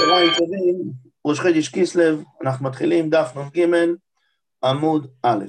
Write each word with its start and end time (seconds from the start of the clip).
צהריים 0.00 0.30
טובים, 0.38 0.92
ראש 1.24 1.40
חודש 1.40 1.68
כיסלב, 1.68 2.22
אנחנו 2.42 2.64
מתחילים 2.68 3.10
דף 3.10 3.32
נ"ג, 3.36 3.66
עמוד 4.64 5.06
א'. 5.22 5.44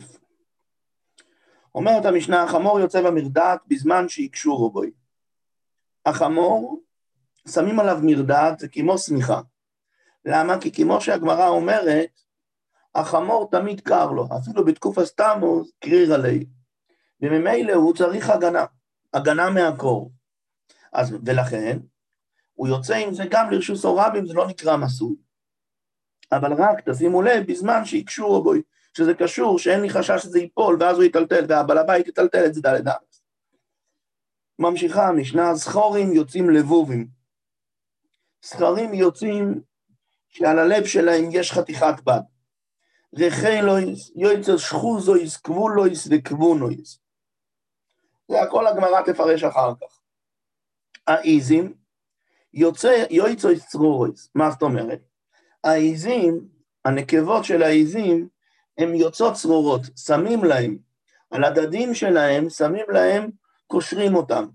אומרת 1.76 2.06
המשנה, 2.06 2.44
החמור 2.44 2.80
יוצא 2.80 3.02
במרדעת 3.02 3.60
בזמן 3.68 4.10
שיקשו 4.10 4.70
בוי. 4.70 4.92
החמור, 6.06 6.82
שמים 7.48 7.80
עליו 7.80 8.00
מרדעת, 8.04 8.60
זה 8.60 8.68
כמו 8.68 8.98
שמיכה. 8.98 9.42
למה? 10.26 10.60
כי 10.62 10.72
כמו 10.72 11.02
שהגמרא 11.02 11.48
אומרת, 11.48 12.10
החמור 12.96 13.50
תמיד 13.52 13.82
קר 13.82 14.12
לו, 14.12 14.28
אפילו 14.38 14.66
בתקופה 14.66 15.06
סתמוס, 15.06 15.72
קריר 15.80 16.14
עלי. 16.14 16.46
וממילא 17.22 17.74
הוא 17.74 17.94
צריך 17.94 18.30
הגנה, 18.30 18.66
הגנה 19.14 19.50
מהקור. 19.50 20.12
אז, 20.94 21.16
ולכן, 21.26 21.78
הוא 22.54 22.68
יוצא 22.68 22.96
עם 22.96 23.14
זה 23.14 23.24
גם 23.30 23.52
לרשות 23.52 23.78
סורבים, 23.78 24.26
זה 24.28 24.34
לא 24.34 24.48
נקרא 24.48 24.78
מסוי. 24.78 25.16
אבל 26.32 26.54
רק 26.54 26.90
תשימו 26.90 27.22
לב, 27.22 27.48
בזמן 27.48 27.86
שיקשו 27.86 28.44
בו, 28.44 28.54
שזה 28.98 29.14
קשור, 29.14 29.60
שאין 29.60 29.82
לי 29.82 29.90
חשש 29.90 30.22
שזה 30.24 30.40
ייפול, 30.40 30.78
ואז 30.80 30.96
הוא 30.96 31.04
יטלטל, 31.04 31.46
והבעל 31.50 31.78
הבית 31.78 32.08
יטלטל 32.08 32.46
את 32.46 32.54
זה 32.54 32.62
דלת 32.62 32.88
ארץ. 32.88 33.22
ממשיכה 34.60 35.08
המשנה, 35.08 35.56
זכורים 35.56 36.14
יוצאים 36.14 36.50
לבובים. 36.50 37.08
זכרים 38.46 38.94
יוצאים 38.94 39.62
שעל 40.28 40.60
הלב 40.60 40.86
שלהם 40.86 41.30
יש 41.32 41.52
חתיכת 41.52 41.96
בד. 42.04 42.22
רכי 43.18 43.62
לויס, 43.62 44.12
יויצר 44.16 44.58
שחוזויס, 44.58 45.38
כבולויס 45.38 46.08
וכבונויס. 46.12 47.00
זה 48.28 48.42
הכל 48.42 48.68
הגמרא 48.68 49.02
תפרש 49.02 49.44
אחר 49.44 49.74
כך. 49.82 50.00
האיזים, 51.08 51.74
יוצא 52.54 53.06
יויצויס 53.10 53.68
צרורויס. 53.68 54.30
מה 54.36 54.52
זאת 54.52 54.62
אומרת? 54.62 55.00
העיזים, 55.64 56.48
הנקבות 56.86 57.46
של 57.46 57.64
העיזים, 57.64 58.28
הן 58.78 58.96
יוצאות 58.96 59.34
צרורות, 59.34 59.82
שמים 59.96 60.44
להם, 60.44 60.78
על 61.32 61.44
הדדים 61.44 61.94
שלהם, 61.94 62.50
שמים 62.50 62.86
להם, 62.90 63.30
קושרים 63.68 64.16
אותם. 64.16 64.48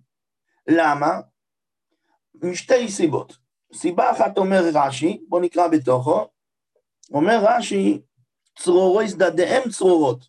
למה? 0.69 1.20
משתי 2.42 2.89
סיבות. 2.89 3.36
סיבה 3.74 4.11
אחת 4.11 4.39
אומר 4.39 4.62
רש"י, 4.74 5.20
בואו 5.28 5.42
נקרא 5.42 5.69
בתוכו, 5.69 6.28
אומר 7.12 7.39
רש"י, 7.42 8.00
צרורויס 8.58 9.14
דדיהם 9.14 9.70
צרורות, 9.70 10.28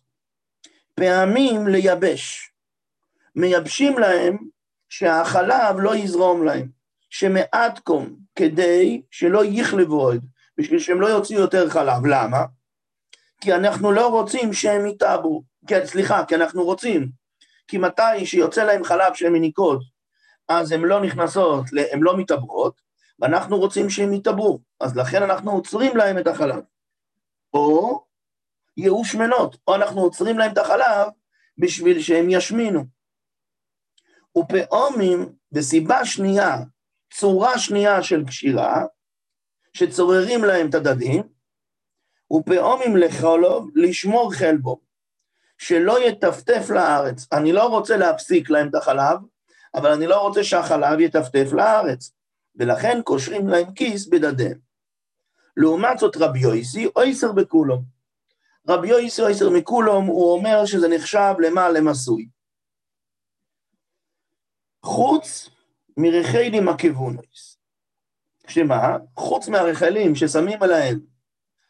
פעמים 0.94 1.68
לייבש. 1.68 2.52
מייבשים 3.36 3.98
להם 3.98 4.38
שהחלב 4.88 5.76
לא 5.78 5.96
יזרום 5.96 6.44
להם. 6.44 6.77
שמעט 7.10 7.78
קום, 7.78 8.16
כדי 8.36 9.02
שלא 9.10 9.42
יכלבו 9.44 10.02
עוד, 10.02 10.24
בשביל 10.58 10.78
שהם 10.78 11.00
לא 11.00 11.06
יוציאו 11.06 11.40
יותר 11.40 11.70
חלב. 11.70 12.06
למה? 12.06 12.44
כי 13.40 13.54
אנחנו 13.54 13.92
לא 13.92 14.08
רוצים 14.08 14.52
שהם 14.52 14.86
יתאבו. 14.86 15.42
כן, 15.66 15.86
סליחה, 15.86 16.24
כי 16.24 16.34
אנחנו 16.34 16.64
רוצים. 16.64 17.08
כי 17.68 17.78
מתי 17.78 18.26
שיוצא 18.26 18.64
להם 18.64 18.84
חלב 18.84 19.14
שהן 19.14 19.32
מניקות, 19.32 19.80
אז 20.48 20.72
הן 20.72 20.80
לא 20.80 21.00
נכנסות, 21.00 21.64
הן 21.92 22.00
לא 22.00 22.16
מתעברות, 22.16 22.80
ואנחנו 23.18 23.58
רוצים 23.58 23.90
שהם 23.90 24.12
יתעברו. 24.12 24.60
אז 24.80 24.96
לכן 24.96 25.22
אנחנו 25.22 25.50
עוצרים 25.50 25.96
להם 25.96 26.18
את 26.18 26.26
החלב. 26.26 26.62
או 27.54 28.04
יהיו 28.76 29.04
שמנות, 29.04 29.56
או 29.68 29.74
אנחנו 29.74 30.00
עוצרים 30.00 30.38
להם 30.38 30.52
את 30.52 30.58
החלב 30.58 31.08
בשביל 31.58 32.02
שהם 32.02 32.30
ישמינו. 32.30 32.84
ופעומים, 34.38 35.32
וסיבה 35.52 36.04
שנייה 36.04 36.56
צורה 37.12 37.58
שנייה 37.58 38.02
של 38.02 38.24
קשירה, 38.26 38.84
שצוררים 39.72 40.44
להם 40.44 40.68
את 40.68 40.74
הדדים, 40.74 41.22
ופעומים 42.32 42.96
לחולוב 42.96 43.70
לשמור 43.74 44.32
חלבו, 44.32 44.80
שלא 45.58 46.08
יטפטף 46.08 46.70
לארץ. 46.70 47.26
אני 47.32 47.52
לא 47.52 47.66
רוצה 47.66 47.96
להפסיק 47.96 48.50
להם 48.50 48.68
את 48.68 48.74
החלב, 48.74 49.18
אבל 49.74 49.92
אני 49.92 50.06
לא 50.06 50.20
רוצה 50.20 50.44
שהחלב 50.44 51.00
יטפטף 51.00 51.52
לארץ, 51.52 52.12
ולכן 52.56 53.00
קושרים 53.04 53.48
להם 53.48 53.72
כיס 53.74 54.06
בדדיהם. 54.06 54.58
לעומת 55.56 55.98
זאת 55.98 56.16
רבי 56.16 56.38
יויסי, 56.38 56.86
אויסר 56.96 57.32
בכולום. 57.32 57.82
רבי 58.68 58.88
יויסי 58.88 59.22
אויסר 59.22 59.50
מכולום, 59.50 60.06
הוא 60.06 60.32
אומר 60.32 60.66
שזה 60.66 60.88
נחשב 60.88 61.34
למה? 61.38 61.68
למסוי. 61.68 62.28
חוץ 64.82 65.50
מרחלים 65.98 66.68
הכיוונויס. 66.68 67.58
שמה? 68.46 68.96
חוץ 69.16 69.48
מהרחלים 69.48 70.14
ששמים 70.14 70.62
עליהם, 70.62 71.00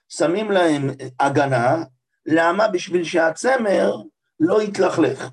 שמים 0.09 0.51
להם 0.51 0.91
הגנה, 1.21 1.77
למה? 2.27 2.69
בשביל 2.69 3.05
שהצמר 3.05 3.93
לא 4.41 4.63
יתלכלך. 4.63 5.31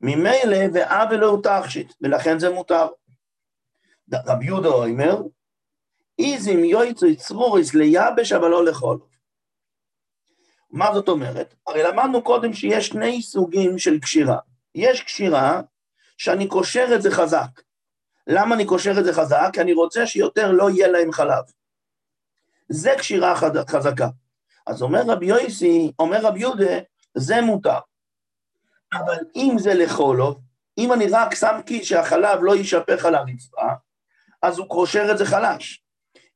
ממילא 0.00 0.56
ועוול 0.72 1.16
לא 1.16 1.38
תכשיט, 1.42 1.92
ולכן 2.00 2.38
זה 2.38 2.50
מותר. 2.50 2.86
רב 4.12 4.42
יהודה 4.42 4.68
אומר, 4.68 5.22
איזים 6.18 6.64
יויצו 6.64 7.06
צרוריס 7.16 7.74
ליבש 7.74 8.32
אבל 8.32 8.48
לא 8.48 8.64
לכל. 8.64 8.98
מה 10.70 10.94
זאת 10.94 11.08
אומרת? 11.08 11.54
הרי 11.66 11.82
למדנו 11.82 12.22
קודם 12.22 12.52
שיש 12.52 12.86
שני 12.86 13.22
סוגים 13.22 13.78
של 13.78 14.00
קשירה. 14.00 14.38
יש 14.74 15.02
קשירה 15.02 15.60
שאני 16.18 16.48
קושר 16.48 16.86
את 16.94 17.02
זה 17.02 17.10
חזק. 17.10 17.71
למה 18.26 18.54
אני 18.54 18.66
קושר 18.66 18.98
את 18.98 19.04
זה 19.04 19.12
חזק? 19.12 19.50
כי 19.52 19.60
אני 19.60 19.72
רוצה 19.72 20.06
שיותר 20.06 20.52
לא 20.52 20.70
יהיה 20.70 20.88
להם 20.88 21.12
חלב. 21.12 21.44
זה 22.68 22.90
קשירה 22.98 23.36
חזקה. 23.68 24.08
אז 24.66 24.82
אומר 24.82 25.02
רבי 25.06 25.26
יויסי, 25.26 25.92
אומר 25.98 26.20
רבי 26.22 26.40
יהודה, 26.40 26.78
זה 27.14 27.40
מותר. 27.40 27.78
אבל 28.92 29.16
אם 29.36 29.56
זה 29.58 29.74
לחולוב, 29.74 30.40
אם 30.78 30.92
אני 30.92 31.06
רק 31.10 31.34
שם 31.34 31.60
כיס 31.66 31.84
שהחלב 31.86 32.38
לא 32.42 32.56
יישפך 32.56 33.04
על 33.04 33.14
הרצפה, 33.14 33.68
אז 34.42 34.58
הוא 34.58 34.68
קושר 34.68 35.08
את 35.12 35.18
זה 35.18 35.24
חלש. 35.24 35.84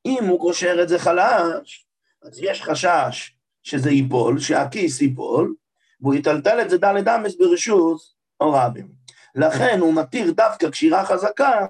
אם 0.07 0.25
הוא 0.25 0.41
קושר 0.41 0.83
את 0.83 0.89
זה 0.89 0.99
חלש, 0.99 1.87
אז 2.23 2.41
יש 2.43 2.63
חשש 2.63 3.33
שזה 3.63 3.91
ייפול, 3.91 4.39
שהכיס 4.39 5.03
ייפול, 5.03 5.55
והוא 6.01 6.15
יטלטל 6.15 6.61
את 6.61 6.71
זה 6.71 6.79
דלת 6.79 7.09
אמס 7.09 7.37
ברשות 7.37 8.01
או. 8.41 8.55
לכן 9.37 9.79
הוא 9.81 9.95
מתיר 9.95 10.33
דווקא 10.33 10.71
קשירה 10.71 11.07
חזקה 11.07 11.67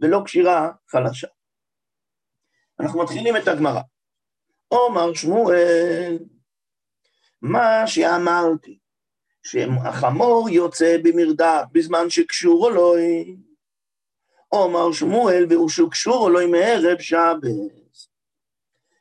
ולא 0.00 0.22
קשירה 0.24 0.70
חלשה. 0.88 1.28
אנחנו 2.80 3.02
מתחילים 3.02 3.36
את 3.36 3.48
הגמרא. 3.48 3.80
עומר 4.68 5.14
שמואל, 5.14 6.18
מה 7.42 7.86
שאמרתי, 7.86 8.78
שהחמור 9.42 10.48
יוצא 10.50 10.96
במרדף 11.02 11.62
בזמן 11.72 12.10
שקשור 12.10 12.70
אלוהי. 12.70 13.36
עומר 14.48 14.92
שמואל, 14.92 15.46
והוא 15.50 15.68
שקשור 15.68 16.28
אלוהי 16.28 16.46
מערב 16.46 17.00
שבס. 17.00 18.08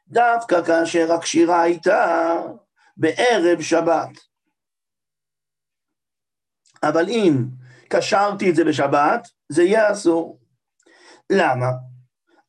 דווקא 0.08 0.64
כאשר 0.64 1.14
הקשירה 1.14 1.62
הייתה 1.62 2.36
בערב 2.98 3.62
שבת. 3.62 4.10
אבל 6.84 7.10
אם 7.10 7.46
קשרתי 7.96 8.50
את 8.50 8.56
זה 8.56 8.64
בשבת, 8.64 9.28
זה 9.50 9.64
יהיה 9.64 9.92
אסור. 9.92 10.40
למה? 11.32 11.68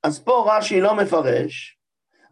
אז 0.02 0.18
פה 0.18 0.56
רש"י 0.56 0.80
לא 0.80 0.94
מפרש, 0.94 1.78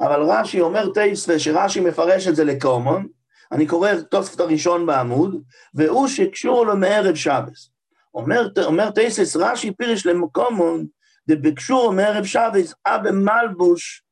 אבל 0.00 0.22
רש"י 0.22 0.60
אומר 0.60 0.92
טייסווה 0.92 1.38
שרש"י 1.38 1.80
מפרש 1.80 2.28
את 2.28 2.36
זה 2.36 2.44
לקומון, 2.44 3.06
אני 3.52 3.66
קורא 3.66 3.90
תוספת 4.10 4.40
הראשון 4.40 4.86
בעמוד, 4.86 5.42
והוא 5.74 6.08
שקשור 6.08 6.66
לו 6.66 6.76
מערב 6.76 7.14
שבס. 7.14 7.70
אומר, 8.14 8.48
אומר 8.64 8.90
טייסס 8.90 9.36
רש"י 9.36 9.72
פירש 9.72 10.06
למקומון, 10.06 10.86
דבקשור 11.28 11.92
מערב 11.92 12.24
שבס, 12.24 12.74
אבא 12.86 13.10
מלבוש, 13.10 14.04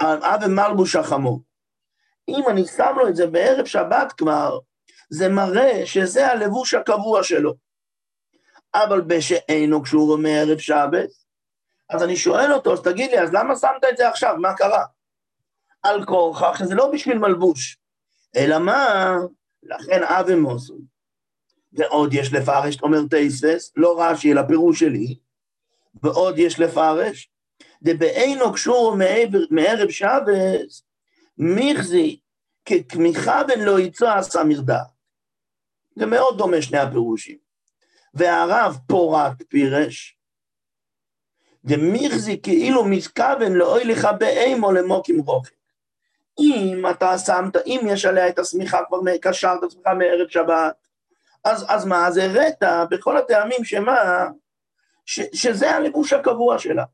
אבא 0.00 0.46
מלבוש 0.48 0.96
החמור. 0.96 1.42
אם 2.28 2.42
אני 2.48 2.66
שם 2.66 2.92
לו 2.96 3.08
את 3.08 3.16
זה 3.16 3.26
בערב 3.26 3.66
שבת 3.66 4.12
כבר, 4.12 4.58
זה 5.10 5.28
מראה 5.28 5.86
שזה 5.86 6.30
הלבוש 6.30 6.74
הקבוע 6.74 7.22
שלו. 7.22 7.54
אבל 8.74 9.00
בשאינו 9.00 9.82
קשור 9.82 10.16
מערב 10.16 10.58
שבס, 10.58 11.26
אז 11.90 12.02
אני 12.02 12.16
שואל 12.16 12.52
אותו, 12.52 12.72
אז 12.72 12.80
תגיד 12.80 13.10
לי, 13.10 13.20
אז 13.20 13.32
למה 13.32 13.56
שמת 13.56 13.84
את 13.92 13.96
זה 13.96 14.08
עכשיו? 14.08 14.36
מה 14.38 14.54
קרה? 14.54 14.84
על 15.82 16.04
כורכך, 16.04 16.58
שזה 16.58 16.74
לא 16.74 16.90
בשביל 16.90 17.18
מלבוש, 17.18 17.78
אלא 18.36 18.58
מה? 18.58 19.14
לכן 19.62 20.02
אבי 20.02 20.34
מוסו. 20.34 20.78
ועוד 21.72 22.14
יש 22.14 22.32
לפרש, 22.32 22.82
אומר 22.82 22.98
טייסס, 23.10 23.72
לא 23.76 24.02
רש"י, 24.02 24.32
אלא 24.32 24.42
פירוש 24.48 24.80
שלי, 24.80 25.18
ועוד 26.02 26.38
יש 26.38 26.60
לפרש, 26.60 27.30
דבעינו 27.82 28.52
קשור 28.52 28.96
מערב 29.50 29.90
שבס, 29.90 30.82
מיכזי, 31.38 32.20
ככמיכה 32.66 33.44
בין 33.44 33.60
לא 33.60 33.80
יצא 33.80 34.18
עשה 34.18 34.44
מרדה. 34.44 34.82
זה 35.96 36.06
מאוד 36.06 36.38
דומה 36.38 36.62
שני 36.62 36.78
הפירושים. 36.78 37.38
והרב 38.14 38.78
פורת 38.86 39.42
פירש, 39.48 40.18
דמיחזי 41.64 42.40
כאילו 42.42 42.84
מתכוון 42.84 43.52
לאוי 43.52 43.84
לך 43.84 44.08
באימו 44.18 44.72
למוקים 44.72 45.20
רוחק. 45.20 45.50
אם 46.38 46.84
אתה 46.90 47.18
שמת, 47.18 47.56
אם 47.66 47.80
יש 47.88 48.04
עליה 48.04 48.28
את 48.28 48.38
השמיכה, 48.38 48.78
כבר 48.88 48.98
קשרת 49.22 49.58
את 49.58 49.68
השמיכה 49.68 49.94
מערב 49.94 50.28
שבת, 50.28 50.88
אז, 51.44 51.64
אז 51.68 51.84
מה, 51.84 52.06
אז 52.06 52.16
הראת 52.16 52.62
בכל 52.90 53.16
הטעמים 53.16 53.64
שמה, 53.64 54.26
ש, 55.06 55.20
שזה 55.34 55.70
הלבוש 55.70 56.12
הקבוע 56.12 56.58
שלה. 56.58 56.84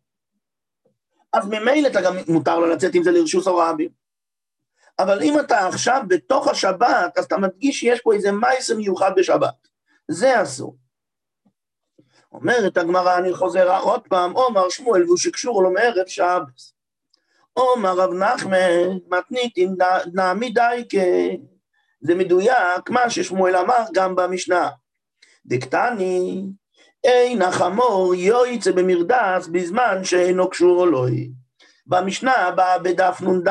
אז 1.32 1.48
ממילא 1.48 1.88
אתה 1.88 2.00
גם 2.00 2.16
מותר 2.28 2.58
לו 2.58 2.66
לצאת 2.66 2.94
עם 2.94 3.02
זה 3.02 3.10
לרשוס 3.10 3.46
הרבים. 3.46 3.88
אבל 4.98 5.22
אם 5.22 5.40
אתה 5.40 5.66
עכשיו 5.66 6.02
בתוך 6.08 6.48
השבת, 6.48 7.18
אז 7.18 7.24
אתה 7.24 7.38
מדגיש 7.38 7.80
שיש 7.80 8.00
פה 8.00 8.14
איזה 8.14 8.32
מייסר 8.32 8.76
מיוחד 8.76 9.10
בשבת. 9.16 9.68
זה 10.08 10.42
אסור. 10.42 10.76
אומרת 12.32 12.76
הגמרא, 12.76 13.18
אני 13.18 13.34
חוזר 13.34 13.78
עוד 13.78 14.00
פעם, 14.08 14.32
עומר 14.32 14.68
שמואל 14.68 15.04
והוא 15.04 15.16
שקשור 15.16 15.62
לו 15.62 15.70
מערב 15.70 16.06
שבס. 16.06 16.74
עומר 17.52 17.94
רב 17.94 18.12
נחמן, 18.12 18.98
מתניתין 19.08 19.76
נעמי 20.12 20.50
דייקה. 20.50 21.36
זה 22.00 22.14
מדויק 22.14 22.90
מה 22.90 23.10
ששמואל 23.10 23.56
אמר 23.56 23.84
גם 23.94 24.16
במשנה. 24.16 24.68
דקטני, 25.46 26.44
אין 27.04 27.42
החמור 27.42 28.14
יויצא 28.14 28.72
במרדס 28.72 29.46
בזמן 29.52 30.04
שאינו 30.04 30.50
קשור 30.50 30.84
אלוהי. 30.84 31.30
במשנה 31.86 32.36
הבאה 32.36 32.78
בדף 32.78 33.20
נ"ד, 33.20 33.48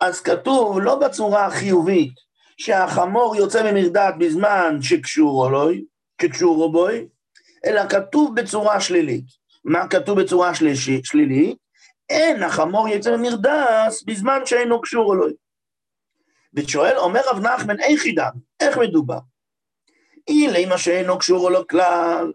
אז 0.00 0.20
כתוב 0.20 0.80
לא 0.80 0.94
בצורה 0.96 1.46
החיובית, 1.46 2.14
שהחמור 2.56 3.36
יוצא 3.36 3.72
ממרדת 3.72 4.14
בזמן 4.18 4.78
שקשור 4.82 5.48
אלוהי, 5.48 5.84
שקשור 6.22 6.72
בוי, 6.72 7.08
אלא 7.66 7.88
כתוב 7.88 8.40
בצורה 8.40 8.80
שלילית. 8.80 9.24
מה 9.64 9.88
כתוב 9.88 10.20
בצורה 10.20 10.52
שלילית? 11.02 11.58
אין 12.10 12.42
החמור 12.42 12.88
יוצא 12.88 13.16
ממרדס 13.16 14.02
בזמן 14.06 14.40
שאינו 14.44 14.80
קשור 14.80 15.14
אלוהי. 15.14 15.32
ושואל, 16.54 16.96
אומר 16.96 17.20
רב 17.26 17.46
נחמן, 17.46 17.80
איך 17.80 18.00
חידה? 18.00 18.28
איך 18.60 18.78
מדובר? 18.78 19.18
אילי 20.28 20.66
מה 20.66 20.78
שאינו 20.78 21.18
קשור 21.18 21.50
לו 21.50 21.66
כלל, 21.66 22.32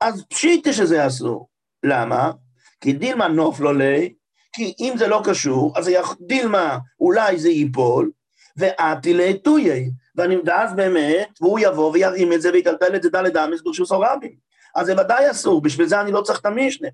אז 0.00 0.24
פשיטה 0.30 0.72
שזה 0.72 1.06
אסור. 1.06 1.48
למה? 1.82 2.32
כי 2.80 2.92
דילמה 2.92 3.28
נופלו 3.28 3.72
לי, 3.72 4.14
כי 4.52 4.74
אם 4.80 4.94
זה 4.98 5.06
לא 5.06 5.22
קשור, 5.24 5.72
אז 5.78 5.90
דילמה 6.20 6.78
אולי 7.00 7.38
זה 7.38 7.48
ייפול, 7.48 8.10
ואתי 8.56 9.14
לאתויי. 9.14 9.90
ואז 10.16 10.76
באמת, 10.76 11.28
והוא 11.40 11.58
יבוא 11.62 11.92
וירים 11.92 12.32
את 12.32 12.42
זה 12.42 12.52
ויטלטל 12.52 12.96
את 12.96 13.02
זה 13.02 13.10
דלת 13.10 13.36
אמס 13.36 13.62
ברשוס 13.62 13.92
הרבים. 13.92 14.36
אז 14.74 14.86
זה 14.86 14.92
ודאי 14.92 15.30
אסור, 15.30 15.62
בשביל 15.62 15.86
זה 15.86 16.00
אני 16.00 16.12
לא 16.12 16.20
צריך 16.20 16.40
את 16.40 16.46
המשנה. 16.46 16.88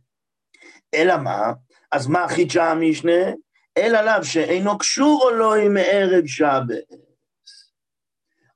אלא 0.95 1.17
מה? 1.17 1.53
אז 1.93 2.07
מה 2.07 2.29
חידשה 2.29 2.71
המשנה? 2.71 3.33
אלא 3.79 4.01
לאו 4.01 4.25
שאינו 4.25 4.79
קשור 4.79 5.23
או 5.23 5.31
לא 5.31 5.55
עם 5.55 5.77
ערב 5.81 6.27
שבת. 6.27 6.97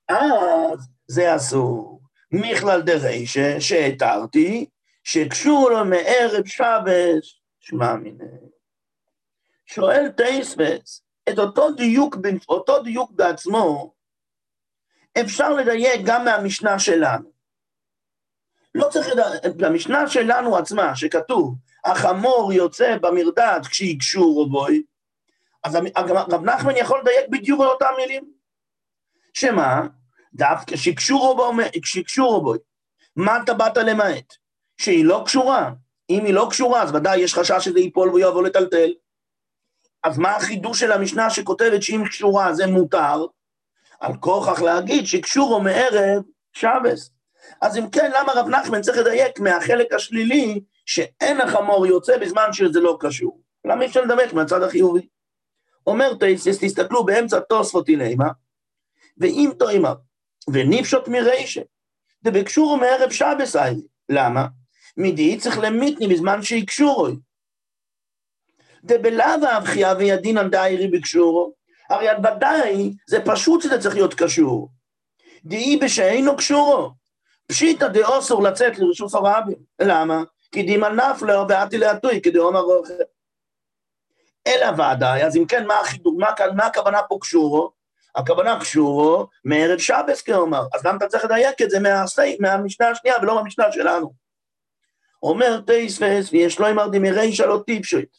אז 0.09 0.79
זה 1.09 1.37
אסור. 1.37 2.01
מכלל 2.33 2.83
דרישה 2.83 3.61
שהתרתי, 3.61 4.67
שקשור 5.05 5.71
לו 5.71 5.85
מערב 5.85 6.47
שבת, 6.47 7.23
שמע 7.61 7.95
מיני. 7.95 8.25
שואל 9.67 10.09
טייספס, 10.17 11.03
את 11.29 11.39
אותו 11.39 11.71
דיוק, 11.71 12.17
אותו 12.49 12.83
דיוק 12.83 13.11
בעצמו, 13.11 13.95
אפשר 15.21 15.53
לדייק 15.53 16.01
גם 16.05 16.25
מהמשנה 16.25 16.79
שלנו. 16.79 17.35
לא 18.75 18.89
צריך 18.89 19.09
לדייק, 19.09 19.57
במשנה 19.57 20.09
שלנו 20.09 20.57
עצמה, 20.57 20.97
שכתוב, 20.97 21.55
החמור 21.85 22.53
יוצא 22.53 22.97
במרדד 23.01 23.61
כשיקשור 23.71 24.51
בוי, 24.51 24.83
אז 25.65 25.75
רב 25.97 26.45
נחמן 26.45 26.77
יכול 26.77 27.01
לדייק 27.01 27.29
בדיוק 27.31 27.61
על 27.61 27.67
אותם 27.67 27.93
מילים. 27.97 28.33
שמה? 29.33 29.87
דווקא 30.35 30.77
שקשורו 30.77 31.37
בו, 32.43 32.55
מה 33.17 33.39
אתה 33.45 33.55
באת 33.55 33.77
למעט? 33.77 34.35
שהיא 34.77 35.05
לא 35.05 35.23
קשורה. 35.27 35.71
אם 36.11 36.25
היא 36.25 36.35
לא 36.35 36.47
קשורה, 36.51 36.83
אז 36.83 36.95
ודאי 36.95 37.19
יש 37.21 37.35
חשש 37.35 37.65
שזה 37.65 37.81
ייפול 37.81 38.09
והוא 38.09 38.21
יבוא 38.21 38.43
לטלטל. 38.43 38.91
אז 40.03 40.19
מה 40.19 40.37
החידוש 40.37 40.81
של 40.81 40.93
המשנה 40.93 41.31
שכותבת 41.31 41.83
שאם 41.83 42.05
קשורה 42.09 42.55
זה 42.55 42.67
מותר? 42.67 43.27
על 44.01 44.13
כוכך 44.21 44.63
להגיד 44.63 45.07
שקשורו 45.07 45.61
מערב 45.61 46.23
שבס. 46.53 47.11
אז 47.61 47.77
אם 47.77 47.91
כן, 47.91 48.11
למה 48.15 48.33
רב 48.33 48.49
נחמן 48.49 48.83
צריך 48.83 48.99
לדייק 48.99 49.41
מהחלק 49.41 49.93
השלילי 49.93 50.61
שאין 50.87 51.41
החמור 51.41 51.87
יוצא 51.87 52.19
בזמן 52.19 52.53
שזה 52.53 52.81
לא 52.81 52.97
קשור? 53.01 53.41
למה 53.65 53.83
אי 53.83 53.87
אפשר 53.87 54.01
לדייק 54.01 54.33
מהצד 54.33 54.63
החיובי? 54.63 55.07
אומר 55.87 56.15
טייסס, 56.15 56.59
תסתכלו 56.61 57.05
באמצע 57.05 57.41
תוספות 57.41 57.89
הנה, 57.89 58.05
ואם 59.19 59.51
תאמר, 59.59 59.95
וניפשוט 60.53 61.09
מרישה. 61.09 61.63
דבקשורו 62.23 62.77
מערב 62.77 63.11
שבס 63.11 63.57
איילי. 63.57 63.83
למה? 64.09 64.47
מדי 64.97 65.37
צריך 65.37 65.59
למיתני 65.59 66.07
בזמן 66.07 66.43
שיקשורוי. 66.43 67.17
דבלאו 68.85 69.57
אבחיה 69.57 69.95
וידינן 69.99 70.51
דיירי 70.51 70.89
בקשורו. 70.89 71.53
הרי 71.95 72.07
ודאי 72.19 72.93
זה 73.07 73.19
פשוט 73.25 73.63
שזה 73.63 73.81
צריך 73.81 73.95
להיות 73.95 74.15
קשור. 74.15 74.69
דאי 75.45 75.77
בשאינו 75.77 76.37
קשורו. 76.37 76.91
פשיטא 77.47 77.89
דאוסור 77.89 78.43
לצאת 78.43 78.79
לרשות 78.79 79.15
הרבים. 79.15 79.57
למה? 79.81 80.23
כי 80.53 80.63
דימה 80.63 80.89
נפלר 80.89 81.45
ואתי 81.49 81.79
להטוי 81.79 82.21
כדאומר 82.23 82.61
רוחה. 82.61 82.95
אלא 84.47 84.67
ודאי, 84.67 85.25
אז 85.25 85.37
אם 85.37 85.47
כן, 85.47 85.67
מה, 85.67 85.81
החידור, 85.81 86.19
מה, 86.19 86.29
מה 86.57 86.67
הכוונה 86.67 87.03
פה 87.09 87.19
קשורו? 87.21 87.73
הכוונה 88.15 88.61
קשורו 88.61 89.27
מערב 89.45 89.79
שבס 89.79 90.23
כאומר, 90.23 90.63
אז 90.75 90.87
למה 90.87 90.97
אתה 90.97 91.07
צריך 91.07 91.25
לדייק 91.25 91.63
את 91.63 91.71
זה 91.71 91.81
מהסי, 91.81 92.37
מהמשנה 92.41 92.89
השנייה 92.89 93.17
ולא 93.23 93.35
מהמשנה 93.35 93.73
שלנו? 93.73 94.13
אומר 95.23 95.61
טייספס, 95.61 96.33
ויש 96.33 96.59
לו 96.59 96.71
אמר 96.71 96.89
דמרישא 96.89 97.43
לא 97.43 97.63
טיפשוט. 97.67 98.17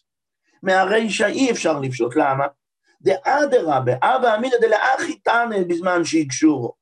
מהרישא 0.63 1.25
אי 1.25 1.51
אפשר 1.51 1.79
לפשוט, 1.79 2.15
למה? 2.15 2.45
דאדרבה, 3.05 3.91
אבא 4.01 4.35
אמינא 4.35 4.57
דלאחי 4.61 5.19
תנא 5.19 5.57
בזמן 5.67 6.05
שהיא 6.05 6.29
קשורו. 6.29 6.73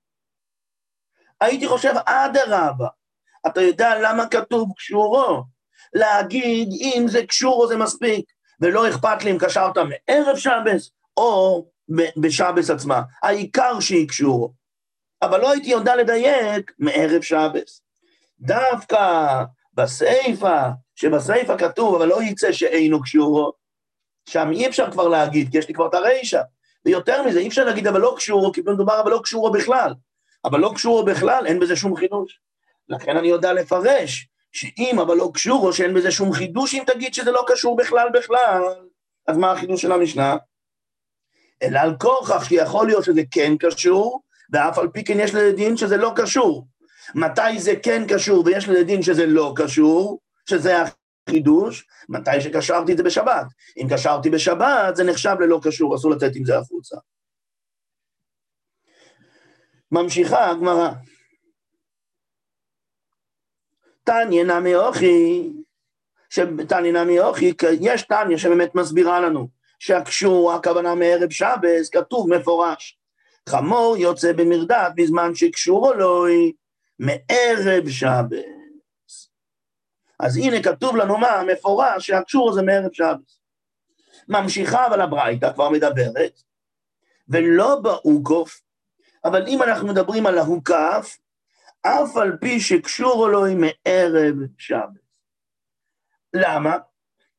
הייתי 1.42 1.68
חושב 1.68 1.94
אדרבה, 2.06 2.88
אתה 3.48 3.62
יודע 3.62 4.00
למה 4.02 4.28
כתוב 4.28 4.70
קשורו? 4.78 5.44
להגיד 5.94 6.68
אם 6.72 7.06
זה 7.08 7.26
קשורו 7.26 7.68
זה 7.68 7.78
מספיק, 7.78 8.26
ולא 8.62 8.90
אכפת 8.90 9.24
לי 9.24 9.32
אם 9.32 9.38
קשרת 9.40 9.78
מערב 9.78 10.38
שבס 10.38 10.92
או 11.18 11.66
בשבס 12.18 12.70
עצמה, 12.70 13.02
העיקר 13.24 13.80
שהיא 13.80 14.08
קשורו. 14.08 14.54
אבל 15.22 15.42
לא 15.42 15.52
הייתי 15.52 15.70
יודע 15.70 15.96
לדייק 15.96 16.72
מערב 16.80 17.22
שבס. 17.22 17.82
דווקא 18.40 19.44
בסיפא, 19.74 20.70
שבסיפא 20.96 21.58
כתוב, 21.58 21.96
אבל 21.96 22.08
לא 22.08 22.24
יצא 22.24 22.52
שאינו 22.52 23.02
קשורו, 23.02 23.52
שם 24.30 24.52
אי 24.52 24.68
אפשר 24.68 24.92
כבר 24.92 25.08
להגיד, 25.08 25.52
כי 25.52 25.58
יש 25.58 25.68
לי 25.68 25.74
כבר 25.74 25.88
את 25.88 25.94
הרישא. 25.94 26.42
ויותר 26.86 27.24
מזה, 27.24 27.40
אי 27.40 27.48
אפשר 27.48 27.66
להגיד 27.66 27.88
אבל 27.88 28.02
לא 28.02 28.14
קשורו, 28.18 28.52
כי 28.52 28.62
מדובר 28.62 29.02
אבל 29.02 29.12
לא 29.12 29.20
קשורו 29.24 29.52
בכלל. 29.52 29.94
אבל 30.46 30.60
לא 30.60 30.72
קשורו 30.76 31.06
בכלל, 31.06 31.48
אין 31.48 31.60
בזה 31.60 31.76
שום 31.76 31.96
חידוש. 31.96 32.40
לכן 32.90 33.18
אני 33.18 33.28
יודע 33.28 33.54
לפרש, 33.54 34.28
שאם 34.52 35.00
אבל 35.00 35.16
לא 35.16 35.32
קשורו, 35.34 35.74
שאין 35.74 35.94
בזה 35.94 36.12
שום 36.12 36.34
חידוש, 36.34 36.74
אם 36.74 36.84
תגיד 36.88 37.14
שזה 37.14 37.32
לא 37.32 37.44
קשור 37.48 37.76
בכלל 37.76 38.08
בכלל, 38.14 38.62
אז 39.28 39.38
מה 39.38 39.52
החידוש 39.52 39.82
של 39.82 39.92
המשנה? 39.92 40.38
אלא 41.64 41.80
על 41.80 41.96
כוכך 42.00 42.46
שיכול 42.46 42.88
להיות 42.88 43.04
שזה 43.04 43.22
כן 43.32 43.58
קשור, 43.58 44.22
ואף 44.52 44.78
על 44.78 44.88
פי 44.88 45.04
כן 45.04 45.20
יש 45.20 45.34
לזה 45.34 45.52
דין 45.52 45.78
שזה 45.78 45.98
לא 45.98 46.12
קשור. 46.16 46.68
מתי 47.16 47.60
זה 47.60 47.74
כן 47.84 48.04
קשור 48.08 48.44
ויש 48.46 48.70
לזה 48.70 48.84
דין 48.84 49.02
שזה 49.02 49.26
לא 49.26 49.54
קשור, 49.56 50.20
שזה 50.50 50.82
החידוש, 51.28 51.88
מתי 52.10 52.42
שקשרתי 52.42 52.92
את 52.92 52.98
זה 52.98 53.04
בשבת. 53.04 53.46
אם 53.78 53.88
קשרתי 53.94 54.30
בשבת, 54.30 54.96
זה 54.96 55.04
נחשב 55.04 55.36
ללא 55.40 55.60
קשור, 55.64 55.96
אסור 55.96 56.12
לצאת 56.12 56.32
עם 56.36 56.46
זה 56.46 56.58
החוצה. 56.58 56.98
ממשיכה 59.92 60.50
הגמרא. 60.50 60.90
תניא 64.04 64.44
נמי 64.44 64.76
אוכי, 64.76 65.50
תניא 66.68 66.92
נמי 66.92 67.20
אוכי, 67.20 67.54
יש 67.82 68.02
תניא 68.02 68.38
שבאמת 68.38 68.76
מסבירה 68.76 69.20
לנו 69.20 69.48
שהקשור, 69.80 70.54
הכוונה 70.54 70.96
מערב 70.96 71.32
שבס, 71.32 71.90
כתוב 71.92 72.30
מפורש. 72.30 73.00
חמור 73.50 73.98
יוצא 73.98 74.32
במרדף 74.34 74.90
בזמן 74.96 75.36
שקשורו 75.36 75.94
לו 75.94 76.26
מערב 77.00 77.90
שבס. 77.90 78.63
אז 80.26 80.38
הנה 80.38 80.64
כתוב 80.64 80.96
לנו 80.96 81.18
מה, 81.18 81.44
מפורש 81.54 82.08
שהקשור 82.08 82.50
הזה 82.50 82.62
מערב 82.62 82.94
שבס. 82.94 83.40
ממשיכה 84.28 84.88
אבל 84.88 85.02
הברייתא 85.02 85.54
כבר 85.54 85.70
מדברת, 85.70 86.42
ולא 87.28 87.80
באוקוף, 87.80 88.62
אבל 89.26 89.48
אם 89.48 89.64
אנחנו 89.64 89.88
מדברים 89.88 90.26
על 90.26 90.38
ההוקף, 90.38 91.18
אף 91.82 92.18
על 92.18 92.38
פי 92.42 92.60
שקשורו 92.60 93.28
לו 93.28 93.42
מערב 93.42 94.36
שבס. 94.58 95.20
למה? 96.34 96.78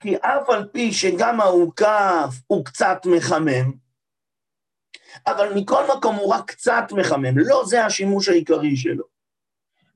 כי 0.00 0.16
אף 0.16 0.50
על 0.50 0.68
פי 0.72 0.92
שגם 0.92 1.40
העוקף 1.40 2.34
הוא 2.46 2.64
קצת 2.64 2.98
מחמם, 3.06 3.72
אבל 5.26 5.54
מכל 5.54 5.84
מקום 5.96 6.16
הוא 6.16 6.34
רק 6.34 6.50
קצת 6.50 6.84
מחמם, 6.92 7.38
לא 7.38 7.62
זה 7.66 7.84
השימוש 7.84 8.28
העיקרי 8.28 8.76
שלו. 8.76 9.04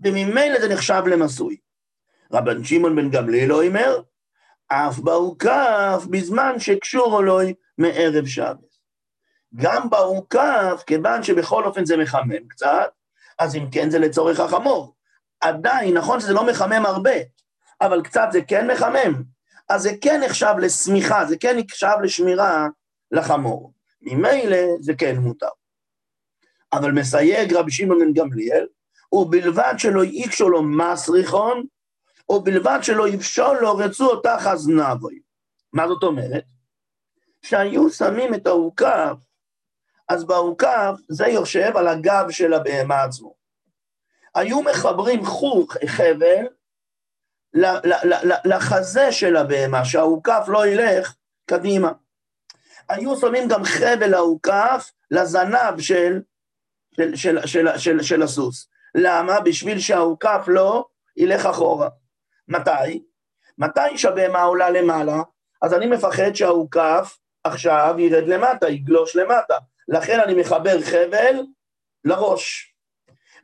וממילא 0.00 0.60
זה 0.60 0.68
נחשב 0.68 1.02
למסוי. 1.06 1.56
רבן 2.32 2.64
שמעון 2.64 2.96
בן 2.96 3.10
גמליאל 3.10 3.52
אומר, 3.52 4.00
אף 4.68 4.98
בעוקף 4.98 6.06
בזמן 6.10 6.58
שקשור 6.58 7.20
אלוהי 7.20 7.54
מערב 7.78 8.26
שבת. 8.26 8.78
גם 9.54 9.90
בעוקף, 9.90 10.82
כיוון 10.86 11.22
שבכל 11.22 11.64
אופן 11.64 11.84
זה 11.84 11.96
מחמם 11.96 12.48
קצת, 12.48 12.90
אז 13.38 13.56
אם 13.56 13.70
כן 13.72 13.90
זה 13.90 13.98
לצורך 13.98 14.40
החמור. 14.40 14.94
עדיין, 15.40 15.96
נכון 15.96 16.20
שזה 16.20 16.32
לא 16.32 16.46
מחמם 16.46 16.86
הרבה, 16.86 17.16
אבל 17.80 18.02
קצת 18.02 18.28
זה 18.32 18.40
כן 18.42 18.70
מחמם, 18.70 19.22
אז 19.68 19.82
זה 19.82 19.90
כן 20.00 20.20
נחשב 20.24 20.54
לשמיכה, 20.58 21.24
זה 21.24 21.36
כן 21.36 21.56
נחשב 21.58 21.94
לשמירה 22.02 22.66
לחמור. 23.10 23.72
ממילא 24.02 24.58
זה 24.80 24.92
כן 24.98 25.16
מותר. 25.16 25.48
אבל 26.72 26.92
מסייג 26.92 27.54
רבי 27.54 27.70
שמעון 27.70 27.98
בן 27.98 28.12
גמליאל, 28.12 28.66
ובלבד 29.12 29.74
שלא 29.78 30.04
יקשו 30.04 30.48
לו 30.48 30.62
מסריחון, 30.62 31.64
ובלבד 32.28 32.78
שלא 32.82 33.08
יפשול 33.08 33.58
לו 33.60 33.76
רצו 33.76 34.10
אותה 34.10 34.36
חזנבוי. 34.40 35.20
מה 35.72 35.88
זאת 35.88 36.02
אומרת? 36.02 36.44
שהיו 37.42 37.90
שמים 37.90 38.34
את 38.34 38.46
העוקף, 38.46 39.14
אז 40.08 40.24
בעוקף 40.24 40.94
זה 41.08 41.26
יושב 41.26 41.76
על 41.76 41.88
הגב 41.88 42.30
של 42.30 42.54
הבהמה 42.54 43.02
עצמו. 43.02 43.34
היו 44.34 44.62
מחברים 44.62 45.26
חוק, 45.26 45.76
חבל, 45.86 46.46
לחזה 48.44 49.12
של 49.12 49.36
הבהמה, 49.36 49.84
שהעוקף 49.84 50.44
לא 50.48 50.66
ילך 50.66 51.14
קדימה. 51.46 51.92
היו 52.88 53.16
שמים 53.16 53.48
גם 53.48 53.64
חבל 53.64 54.14
העוקף 54.14 54.90
לזנב 55.10 55.80
של, 55.80 56.20
של, 56.96 57.16
של, 57.16 57.46
של, 57.46 57.78
של, 57.78 58.02
של 58.02 58.22
הסוס. 58.22 58.68
למה? 58.94 59.40
בשביל 59.40 59.78
שהעוקף 59.78 60.44
לא 60.48 60.84
ילך 61.16 61.46
אחורה. 61.46 61.88
מתי? 62.48 63.02
מתי 63.58 63.98
שהבהמה 63.98 64.42
עולה 64.42 64.70
למעלה, 64.70 65.22
אז 65.62 65.74
אני 65.74 65.86
מפחד 65.86 66.34
שהעוקף 66.34 67.18
עכשיו 67.44 67.94
ירד 67.98 68.28
למטה, 68.28 68.68
יגלוש 68.68 69.16
למטה. 69.16 69.58
לכן 69.88 70.20
אני 70.20 70.34
מחבר 70.34 70.80
חבל 70.82 71.42
לראש. 72.04 72.74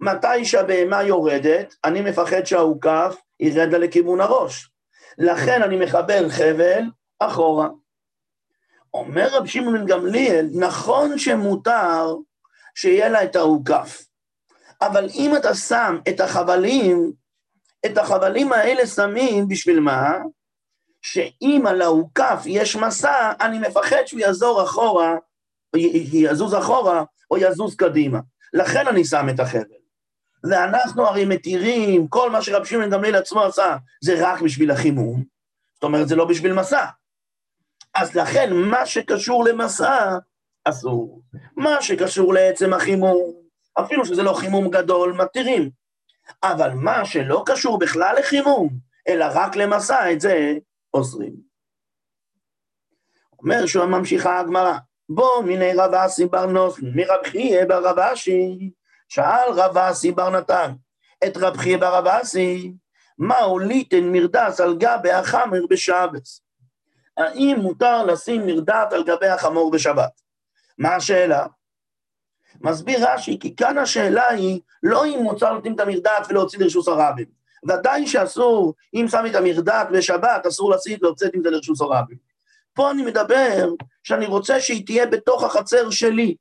מתי 0.00 0.44
שהבהמה 0.44 1.02
יורדת, 1.02 1.74
אני 1.84 2.00
מפחד 2.00 2.44
שהעוקף 2.44 3.16
ירד 3.40 3.72
לה 3.72 3.78
לכיוון 3.78 4.20
הראש. 4.20 4.70
לכן 5.18 5.62
אני 5.62 5.76
מחבר 5.76 6.28
חבל 6.28 6.82
אחורה. 7.18 7.68
אומר 8.94 9.28
רב 9.32 9.46
שמעון 9.46 9.74
בן 9.74 9.86
גמליאל, 9.86 10.48
נכון 10.54 11.18
שמותר 11.18 12.14
שיהיה 12.74 13.08
לה 13.08 13.24
את 13.24 13.36
העוקף, 13.36 14.04
אבל 14.82 15.08
אם 15.14 15.36
אתה 15.36 15.54
שם 15.54 15.98
את 16.08 16.20
החבלים, 16.20 17.12
את 17.86 17.98
החבלים 17.98 18.52
האלה 18.52 18.86
שמים 18.86 19.48
בשביל 19.48 19.80
מה? 19.80 20.12
שאם 21.02 21.64
על 21.68 21.82
העוקף 21.82 22.42
יש 22.46 22.76
מסע, 22.76 23.32
אני 23.40 23.58
מפחד 23.58 24.02
שהוא 24.06 24.20
יעזור 24.20 24.62
אחורה, 24.62 25.14
יזוז 26.12 26.54
אחורה 26.54 27.04
או 27.30 27.38
יזוז 27.38 27.76
קדימה. 27.76 28.18
לכן 28.52 28.86
אני 28.86 29.04
שם 29.04 29.26
את 29.34 29.40
החבל. 29.40 29.84
ואנחנו 30.50 31.06
הרי 31.06 31.24
מתירים, 31.24 32.08
כל 32.08 32.30
מה 32.30 32.42
שרב 32.42 32.64
שמעון 32.64 32.90
גמליאל 32.90 33.16
עצמו 33.16 33.42
עשה, 33.42 33.76
זה 34.04 34.14
רק 34.18 34.40
בשביל 34.40 34.70
החימום, 34.70 35.24
זאת 35.74 35.82
אומרת, 35.82 36.08
זה 36.08 36.16
לא 36.16 36.24
בשביל 36.24 36.52
מסע. 36.52 36.84
אז 37.94 38.14
לכן, 38.14 38.52
מה 38.52 38.86
שקשור 38.86 39.44
למסע, 39.44 40.18
אסור. 40.64 41.22
מה 41.56 41.82
שקשור 41.82 42.34
לעצם 42.34 42.72
החימום, 42.72 43.32
אפילו 43.80 44.06
שזה 44.06 44.22
לא 44.22 44.32
חימום 44.32 44.70
גדול, 44.70 45.12
מתירים. 45.12 45.70
אבל 46.42 46.70
מה 46.70 47.04
שלא 47.04 47.42
קשור 47.46 47.78
בכלל 47.78 48.16
לחימום, 48.18 48.68
אלא 49.08 49.26
רק 49.34 49.56
למסע, 49.56 50.12
את 50.12 50.20
זה 50.20 50.54
אוסרים. 50.94 51.34
אומר 53.38 53.66
שהוא 53.66 53.84
ממשיכה 53.84 54.40
הגמרא, 54.40 54.74
בוא 55.08 55.42
מיני 55.42 55.72
רב 55.74 55.94
אסי 55.94 56.26
בר 56.26 56.46
נוסן, 56.46 56.86
מרב 56.94 57.20
חייה 57.24 57.66
בר 57.66 57.88
רב 57.88 57.98
אשי, 57.98 58.70
שאל 59.08 59.52
רב 59.52 59.78
אסי 59.78 60.12
בר 60.12 60.30
נתן 60.30 60.72
את 61.26 61.36
רב 61.36 61.56
חייה 61.56 61.78
בר 61.78 61.94
רב 61.94 62.06
אסי, 62.06 62.72
מה 63.18 63.38
הוליתן 63.38 64.04
מרדס 64.12 64.60
על 64.60 64.76
גבי 64.78 65.10
החמר 65.10 65.60
בשבס? 65.70 66.40
האם 67.16 67.56
מותר 67.62 68.04
לשים 68.04 68.46
מרדת 68.46 68.92
על 68.92 69.04
גבי 69.04 69.28
החמור 69.28 69.70
בשבת? 69.70 70.20
מה 70.78 70.94
השאלה? 70.94 71.46
מסביר 72.64 73.10
רש"י, 73.10 73.38
כי 73.38 73.56
כאן 73.56 73.78
השאלה 73.78 74.28
היא 74.28 74.60
לא 74.82 75.06
אם 75.06 75.20
מותר 75.22 75.58
לשים 75.58 75.74
את 75.74 75.80
המרדת 75.80 76.26
ולהוציא 76.28 76.58
לרשוס 76.58 76.88
הרבים. 76.88 77.26
ודאי 77.68 78.06
שאסור, 78.06 78.74
אם 78.94 79.06
שמים 79.10 79.30
את 79.30 79.34
המרדת 79.34 79.86
בשבת, 79.92 80.46
אסור 80.46 80.70
לשים 80.70 80.98
להוציא 81.02 81.26
את 81.26 81.42
זה 81.42 81.50
לרשוס 81.50 81.80
הרבים. 81.80 82.16
פה 82.74 82.90
אני 82.90 83.02
מדבר 83.02 83.68
שאני 84.02 84.26
רוצה 84.26 84.60
שהיא 84.60 84.86
תהיה 84.86 85.06
בתוך 85.06 85.44
החצר 85.44 85.90
שלי. 85.90 86.36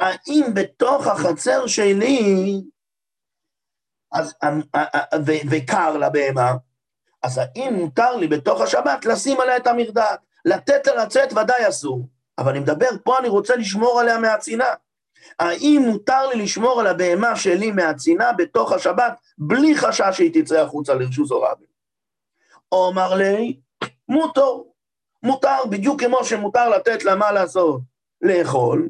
האם 0.00 0.54
בתוך 0.54 1.06
החצר 1.06 1.66
שלי, 1.66 2.60
אז, 4.12 4.34
וקר 5.50 5.96
לבהמה, 5.96 6.52
אז 7.22 7.38
האם 7.38 7.74
מותר 7.74 8.16
לי 8.16 8.28
בתוך 8.28 8.60
השבת 8.60 9.04
לשים 9.04 9.40
עליה 9.40 9.56
את 9.56 9.66
המרדעת? 9.66 10.20
לתת 10.44 10.86
לה 10.86 11.04
לצאת 11.04 11.32
ודאי 11.32 11.68
אסור, 11.68 12.08
אבל 12.40 12.50
אני 12.50 12.60
מדבר, 12.60 12.88
פה 13.04 13.18
אני 13.18 13.28
רוצה 13.28 13.56
לשמור 13.56 14.00
עליה 14.00 14.18
מהצינה. 14.18 14.74
האם 15.40 15.82
מותר 15.86 16.26
לי 16.26 16.42
לשמור 16.42 16.80
על 16.80 16.86
הבהמה 16.86 17.36
שלי 17.36 17.70
מהצינה 17.70 18.32
בתוך 18.32 18.72
השבת, 18.72 19.20
בלי 19.38 19.76
חשש 19.76 20.10
שהיא 20.12 20.42
תצא 20.42 20.60
החוצה 20.60 20.94
לרשוס 20.94 21.30
הורבי? 21.30 21.64
אומר 22.72 23.14
לי, 23.14 23.60
מותר, 24.08 24.56
מותר, 25.22 25.58
בדיוק 25.70 26.02
כמו 26.02 26.24
שמותר 26.24 26.68
לתת 26.68 27.04
לה 27.04 27.14
מה 27.14 27.32
לעשות, 27.32 27.80
לאכול, 28.22 28.88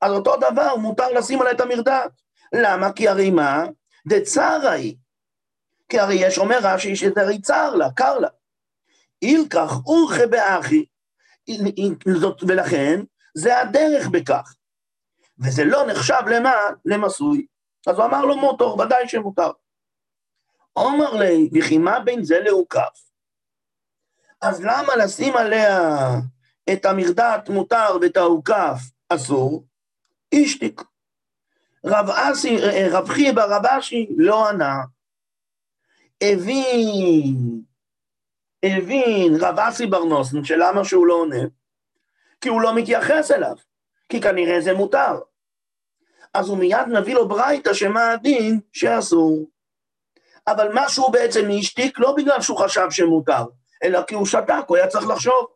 אז 0.00 0.12
אותו 0.12 0.36
דבר 0.36 0.76
מותר 0.76 1.12
לשים 1.12 1.40
עליה 1.40 1.52
את 1.52 1.60
המרדעת. 1.60 2.10
למה? 2.52 2.92
כי 2.92 3.08
הרי 3.08 3.30
מה? 3.30 3.64
דצרה 4.06 4.70
היא. 4.70 4.96
כי 5.88 5.98
הרי 5.98 6.14
יש 6.14 6.38
אומר 6.38 6.58
רש"י 6.62 6.96
שזה 6.96 7.20
הרי 7.22 7.40
צר 7.40 7.74
לה, 7.74 7.90
קר 7.90 8.18
לה. 8.18 8.28
אילקח 9.22 9.72
אורכי 9.86 10.26
באחי, 10.26 10.84
ולכן 12.48 13.00
זה 13.34 13.60
הדרך 13.60 14.08
בכך. 14.08 14.54
וזה 15.38 15.64
לא 15.64 15.86
נחשב 15.86 16.22
למה? 16.30 16.54
למסוי. 16.84 17.46
אז 17.86 17.96
הוא 17.96 18.04
אמר 18.04 18.24
לו 18.24 18.36
מוטור, 18.36 18.80
ודאי 18.80 19.08
שמותר. 19.08 19.50
אומר 20.76 21.12
לי, 21.12 21.50
וכי 21.54 21.78
מה 21.78 22.00
בין 22.00 22.24
זה 22.24 22.40
לעוקף? 22.40 23.10
אז 24.40 24.60
למה 24.60 24.96
לשים 24.96 25.36
עליה 25.36 25.88
את 26.72 26.84
המרדעת 26.84 27.48
מותר 27.48 27.96
ואת 28.00 28.16
העוקף 28.16 28.78
אסור? 29.08 29.64
אישתיק. 30.32 30.82
רב 31.86 32.10
אסי, 32.10 32.56
רב 32.90 33.08
חיבה, 33.08 33.44
רב 33.44 33.66
אשי, 33.66 34.06
לא 34.16 34.48
ענה. 34.48 34.76
הבין, 36.22 37.62
הבין 38.64 39.36
רב 39.40 39.58
אסי 39.58 39.86
בר 39.86 40.04
נוסן, 40.04 40.44
שלמה 40.44 40.84
שהוא 40.84 41.06
לא 41.06 41.14
עונה? 41.14 41.42
כי 42.40 42.48
הוא 42.48 42.60
לא 42.60 42.74
מתייחס 42.74 43.30
אליו, 43.30 43.56
כי 44.08 44.20
כנראה 44.20 44.60
זה 44.60 44.72
מותר. 44.72 45.20
אז 46.34 46.48
הוא 46.48 46.58
מיד 46.58 46.88
מביא 46.88 47.14
לו 47.14 47.28
ברייתא 47.28 47.74
שמה 47.74 48.10
הדין 48.10 48.60
שאסור. 48.72 49.50
אבל 50.46 50.72
מה 50.72 50.88
שהוא 50.88 51.12
בעצם 51.12 51.48
השתיק 51.58 51.98
לא 51.98 52.14
בגלל 52.16 52.40
שהוא 52.40 52.58
חשב 52.58 52.86
שמותר, 52.90 53.44
אלא 53.84 54.02
כי 54.02 54.14
הוא 54.14 54.26
שתק, 54.26 54.64
הוא 54.66 54.76
היה 54.76 54.86
צריך 54.86 55.06
לחשוב. 55.06 55.46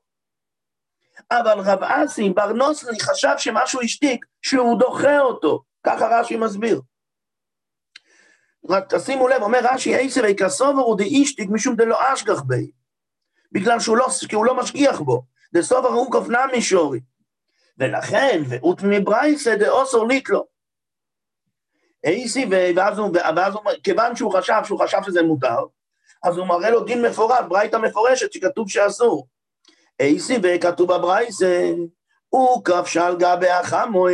אבל 1.30 1.60
רב 1.60 1.82
אסי 1.82 2.30
בר 2.30 2.52
נוסני 2.52 3.00
חשב 3.00 3.34
שמשהו 3.38 3.80
השתיק, 3.80 4.26
שהוא 4.42 4.78
דוחה 4.78 5.20
אותו, 5.20 5.62
ככה 5.82 6.20
רש"י 6.20 6.36
מסביר. 6.36 6.80
רק 8.68 8.94
תשימו 8.94 9.28
לב, 9.28 9.42
אומר 9.42 9.58
רש"י, 9.62 9.94
אייסי 9.94 10.20
ויקסובר 10.20 10.82
הוא 10.82 10.98
דאישתיק 10.98 11.48
משום 11.50 11.76
דלא 11.76 12.14
אשגח 12.14 12.42
בי. 12.42 12.70
בגלל 13.52 13.80
שהוא 13.80 13.96
לא, 13.96 14.06
הוא 14.32 14.46
לא 14.46 14.54
משגיח 14.54 15.00
בו. 15.00 15.22
דסובר 15.54 15.88
הוא 15.88 16.12
כופנה 16.12 16.46
מישורי. 16.52 17.00
ולכן, 17.78 18.42
ואות 18.48 18.82
מברייסה 18.82 19.56
דאוסור 19.56 20.08
ליטלו. 20.08 20.46
אייסי, 22.04 22.46
ואז 22.76 22.98
הוא, 22.98 23.10
ואז 23.36 23.54
הוא, 23.54 23.62
כיוון 23.84 24.16
שהוא 24.16 24.32
חשב, 24.32 24.60
שהוא 24.64 24.80
חשב 24.80 24.98
שזה 25.06 25.22
מותר, 25.22 25.58
אז 26.24 26.36
הוא 26.36 26.46
מראה 26.46 26.70
לו 26.70 26.84
דין 26.84 27.02
מפורט, 27.02 27.44
ברייתא 27.48 27.76
מפורשת, 27.76 28.32
שכתוב 28.32 28.70
שאסור. 28.70 29.26
אייסי 30.00 30.38
וכתוב 30.42 30.94
בברייסה, 30.94 31.70
הוא 32.28 32.64
כף 32.64 32.86
שעל 32.86 33.16
גבי 33.16 33.48
החמור. 33.48 34.08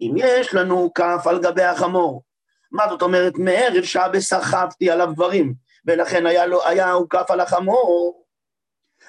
אם 0.00 0.14
יש 0.16 0.54
לנו 0.54 0.90
כף 0.94 1.26
על 1.26 1.40
גבי 1.42 1.62
החמור, 1.62 2.22
מה 2.72 2.88
זאת 2.88 3.02
אומרת? 3.02 3.32
מערב 3.38 3.82
שעה 3.82 4.08
בסחבתי 4.08 4.90
עליו 4.90 5.12
דברים. 5.14 5.54
ולכן 5.86 6.26
היה, 6.26 6.46
לו, 6.46 6.66
היה 6.66 6.92
הוקף 6.92 7.30
על 7.30 7.40
החמור. 7.40 8.24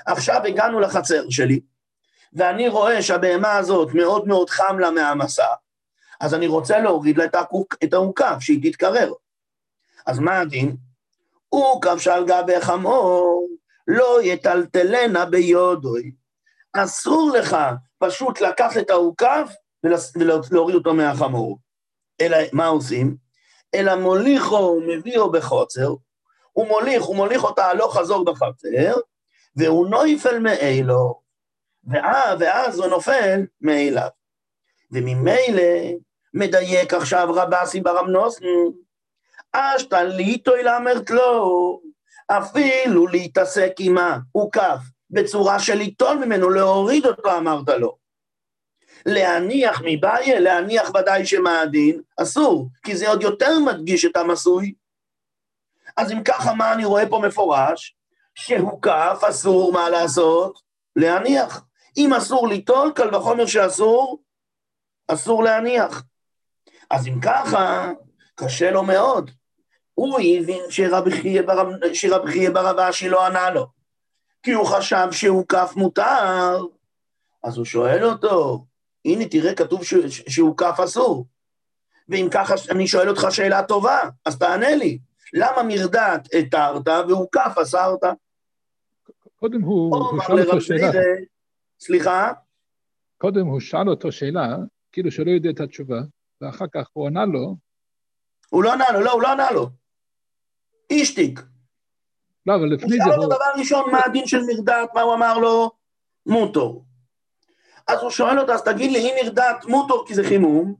עכשיו 0.06 0.42
הגענו 0.46 0.80
לחצר 0.80 1.30
שלי, 1.30 1.60
ואני 2.34 2.70
רואה 2.70 3.02
שהבהמה 3.02 3.58
הזאת 3.58 3.94
מאוד 3.94 4.28
מאוד 4.28 4.50
חם 4.50 4.80
לה 4.80 4.92
מהמסע, 4.92 5.48
אז 6.22 6.34
אני 6.34 6.48
רוצה 6.48 6.80
להוריד 6.80 7.18
לה 7.18 7.26
את 7.84 7.94
העוקף, 7.94 8.38
שהיא 8.40 8.72
תתקרר. 8.72 9.12
אז 10.06 10.20
מה 10.20 10.40
הדין? 10.40 10.76
עוקף 11.50 11.98
שעל 11.98 12.26
גבי 12.26 12.62
חמור, 12.62 13.48
לא 13.88 14.20
יטלטלנה 14.24 15.26
ביודוי. 15.26 16.12
אסור 16.74 17.32
לך 17.38 17.58
פשוט 17.98 18.42
לקחת 18.42 18.78
את 18.78 18.90
העוקף 18.90 19.54
ולהוריד 19.84 20.76
אותו 20.76 20.94
מהחמור. 20.94 21.60
אלא 22.22 22.38
מה 22.54 22.68
עושים? 22.68 23.16
אלא 23.76 23.96
מוליכו 23.96 24.56
ומביאו 24.56 25.32
בחוצר, 25.32 25.94
הוא 26.54 26.68
מוליך, 26.68 27.04
הוא 27.04 27.16
מוליך 27.16 27.44
אותה 27.44 27.66
הלוך 27.66 27.98
חזור 27.98 28.26
בחצר, 28.26 28.96
והוא 29.56 29.88
נויפל 29.88 30.40
מאלו, 30.40 31.22
ואז 32.40 32.80
הוא 32.80 32.88
נופל 32.88 33.46
מאליו. 33.62 34.08
וממילא 34.92 35.64
מדייק 36.34 36.94
עכשיו 36.94 37.28
רבסי 37.34 37.82
ברמנוסן, 37.82 38.46
אשתליתו 39.52 40.56
אלמרת 40.56 41.10
לו, 41.10 41.82
אפילו 42.28 43.08
להתעסק 43.08 43.72
עמה, 43.80 44.18
הוא 44.32 44.52
כף, 44.52 44.80
בצורה 45.10 45.60
של 45.60 45.74
ליטול 45.74 46.18
ממנו, 46.18 46.50
להוריד 46.50 47.06
אותו 47.06 47.38
אמרת 47.38 47.70
לו. 47.70 47.98
להניח 49.06 49.82
מבעיה, 49.86 50.40
להניח 50.40 50.90
ודאי 50.90 51.26
שמעדין, 51.26 52.02
אסור, 52.18 52.68
כי 52.84 52.96
זה 52.96 53.10
עוד 53.10 53.22
יותר 53.22 53.60
מדגיש 53.60 54.06
את 54.06 54.16
המסוי. 54.18 54.74
אז 55.98 56.12
אם 56.12 56.24
ככה, 56.24 56.54
מה 56.54 56.74
אני 56.74 56.86
רואה 56.86 57.10
פה 57.10 57.22
מפורש? 57.28 57.98
שהוקף, 58.46 59.22
אסור 59.30 59.74
מה 59.74 59.90
לעשות? 59.90 60.62
להניח. 60.96 61.66
אם 61.98 62.14
אסור 62.14 62.48
ליטול, 62.48 62.92
קל 62.96 63.16
וחומר 63.16 63.46
שאסור, 63.46 64.24
אסור 65.08 65.44
להניח. 65.44 66.04
אז 66.90 67.08
אם 67.08 67.20
ככה, 67.22 67.92
קשה 68.36 68.72
לו 68.72 68.84
מאוד. 68.84 69.32
הוא 69.94 70.20
הבין 70.20 70.64
שרבי 70.70 71.12
חייא 71.12 72.52
בר 72.52 72.88
אבשי 72.88 73.10
לא 73.10 73.26
ענה 73.26 73.50
לו, 73.50 73.68
כי 74.44 74.52
הוא 74.52 74.66
חשב 74.66 75.08
שהוקף 75.12 75.74
מותר, 75.76 76.58
אז 77.44 77.58
הוא 77.58 77.66
שואל 77.66 78.04
אותו, 78.06 78.66
הנה 79.06 79.26
תראה 79.26 79.56
כתוב 79.56 79.82
שהוקף 80.30 80.80
אסור. 80.84 81.26
ואם 82.10 82.28
ככה 82.32 82.54
אני 82.70 82.88
שואל 82.88 83.10
אותך 83.10 83.28
שאלה 83.30 83.64
טובה, 83.64 84.00
אז 84.26 84.38
תענה 84.38 84.76
לי, 84.76 85.00
למה 85.34 85.64
מרדת 85.64 86.28
התרת 86.40 86.88
והוקף 86.88 87.56
אסרת? 87.62 88.04
קודם 89.42 89.62
הוא, 89.62 89.96
הוא 89.96 90.22
שאל 90.28 90.40
אותו 90.40 90.62
שאלה. 90.62 90.92
סליחה? 91.80 92.32
קודם 93.18 93.46
הוא 93.46 93.60
שאל 93.60 93.90
אותו 93.90 94.12
שאלה, 94.12 94.56
כאילו 94.92 95.12
שלא 95.12 95.32
יודע 95.32 95.50
את 95.50 95.60
התשובה, 95.60 96.00
ואחר 96.42 96.66
כך 96.74 96.88
הוא 96.94 97.08
ענה 97.08 97.26
לו. 97.26 97.56
הוא 98.50 98.64
לא 98.64 98.74
ענה 98.74 98.92
לו, 98.94 99.02
לא, 99.02 99.12
הוא 99.12 99.22
לא 99.22 99.32
ענה 99.32 99.52
לו. 99.52 99.70
אישתיק. 100.90 101.40
לא, 102.46 102.56
אבל 102.56 102.74
לפני 102.74 102.98
זה... 102.98 103.04
הוא 103.04 103.14
שאל 103.14 103.22
אותו 103.22 103.36
דבר 103.36 103.60
ראשון, 103.60 103.92
מה 103.92 104.00
הדין 104.06 104.28
של 104.28 104.42
מרדת, 104.42 104.90
מה 104.94 105.02
הוא 105.02 105.14
אמר 105.14 105.38
לו? 105.38 105.72
מוטור. 106.26 106.86
אז 107.88 108.02
הוא 108.02 108.10
שואל 108.10 108.40
אותו, 108.40 108.52
אז 108.52 108.64
תגיד 108.64 108.92
לי, 108.92 109.00
אם 109.00 109.16
מרדת 109.24 109.66
מוטור 109.68 110.06
כי 110.08 110.16
זה 110.16 110.24
חימום, 110.24 110.76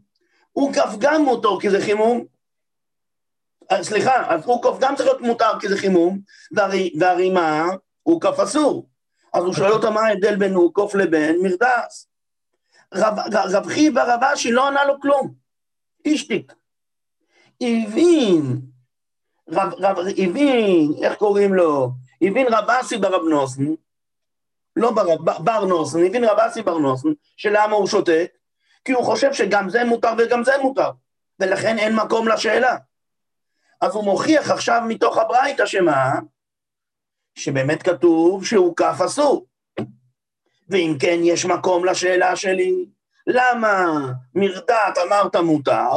הוא 0.52 0.72
גם 1.00 1.22
מוטור 1.22 1.62
כי 1.62 1.70
זה 1.70 1.82
חימום, 1.82 2.26
אה, 3.72 3.84
סליחה, 3.84 4.34
אז 4.34 4.46
הוא 4.46 4.80
גם 4.82 4.96
צריך 4.96 5.10
להיות 5.10 5.22
מותר 5.22 5.60
כי 5.60 5.70
זה 5.70 5.78
חימום, 5.78 6.20
והרימה 7.00 7.66
הוא 8.04 8.22
כף 8.22 8.40
אסור. 8.40 8.90
אז 9.34 9.44
הוא 9.44 9.54
שואל 9.54 9.72
אותו 9.72 9.92
מה 9.92 10.02
ההבדל 10.02 10.36
בין 10.36 10.56
אוקוף 10.56 10.96
לבין 10.96 11.42
מרדס. 11.44 12.08
רב, 12.94 13.68
חיבה 13.68 14.16
רב 14.16 14.24
אשי 14.24 14.52
לא 14.52 14.68
ענה 14.68 14.86
לו 14.86 15.00
כלום. 15.02 15.34
אישתיק. 16.06 16.54
הבין, 17.62 18.62
רב, 19.50 19.74
רב, 19.78 19.98
הבין, 20.18 20.92
איך 21.04 21.16
קוראים 21.16 21.54
לו? 21.54 21.92
הבין 22.22 22.48
רב 22.54 22.70
אסי 22.70 22.98
ברב 22.98 23.22
נוסן, 23.30 23.64
לא 24.76 24.92
בר, 24.92 25.16
בר 25.40 25.66
נוסן, 25.66 26.06
הבין 26.06 26.24
רב 26.24 26.40
אסי 26.40 26.62
בר 26.62 26.78
נוסן, 26.78 27.10
שלמה 27.38 27.76
הוא 27.76 27.88
שותק? 27.88 28.32
כי 28.86 28.92
הוא 28.92 29.04
חושב 29.04 29.34
שגם 29.34 29.70
זה 29.70 29.84
מותר 29.84 30.14
וגם 30.18 30.44
זה 30.44 30.52
מותר, 30.62 30.92
ולכן 31.40 31.78
אין 31.78 31.96
מקום 31.96 32.28
לשאלה. 32.28 32.78
אז 33.82 33.96
הוא 33.96 34.04
מוכיח 34.04 34.52
עכשיו 34.52 34.82
מתוך 34.88 35.18
הברייתא 35.18 35.66
שמה? 35.66 36.14
שבאמת 37.36 37.84
כתוב 37.84 38.46
שהוא 38.46 38.76
כף 38.76 39.02
אסור. 39.06 39.46
ואם 40.70 40.96
כן, 41.00 41.20
יש 41.24 41.46
מקום 41.46 41.86
לשאלה 41.86 42.36
שלי, 42.36 42.86
למה 43.28 43.96
מרדת 44.36 44.98
אמרת 45.08 45.36
מותר, 45.36 45.92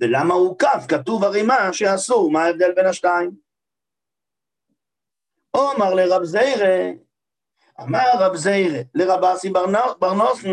ולמה 0.00 0.34
הוא 0.34 0.58
כף, 0.58 0.84
כתוב 0.88 1.24
הרימה 1.24 1.72
שאסור, 1.72 2.30
מה 2.30 2.44
ההבדל 2.44 2.72
בין 2.72 2.86
השתיים? 2.86 3.30
אומר 5.54 5.94
לרב 5.94 6.24
זיירה, 6.24 6.90
אמר 7.80 8.10
רב 8.18 8.36
זיירה 8.36 8.80
לרבסי 8.94 9.50
ברנוסן, 9.98 10.50